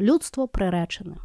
Людство 0.00 0.48
приречене. 0.48 1.16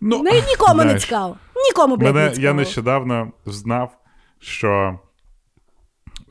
Ну, 0.00 0.24
і 0.28 0.42
нікому 0.42 0.84
не 0.84 0.98
цікаво. 0.98 1.38
Нікому 1.68 1.96
блядь, 1.96 2.14
Мене, 2.14 2.26
не 2.28 2.34
цікаво. 2.34 2.44
я 2.46 2.52
нещодавно 2.54 3.32
знав, 3.46 3.98
що 4.40 4.98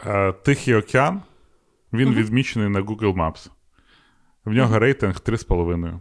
е, 0.06 0.32
Тихий 0.34 0.76
океан 0.76 1.22
він 1.94 2.10
Мгм. 2.10 2.18
відмічений 2.18 2.70
на 2.70 2.82
Google 2.82 3.14
Maps. 3.16 3.50
В 4.46 4.52
нього 4.52 4.80
рейтинг 4.80 5.16
3,5. 5.16 6.00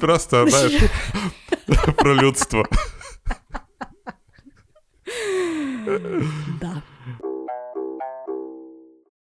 Просто 0.00 0.48
знаєш, 0.48 0.82
про 1.96 2.16
людство. 2.16 2.66
Да. 6.60 6.82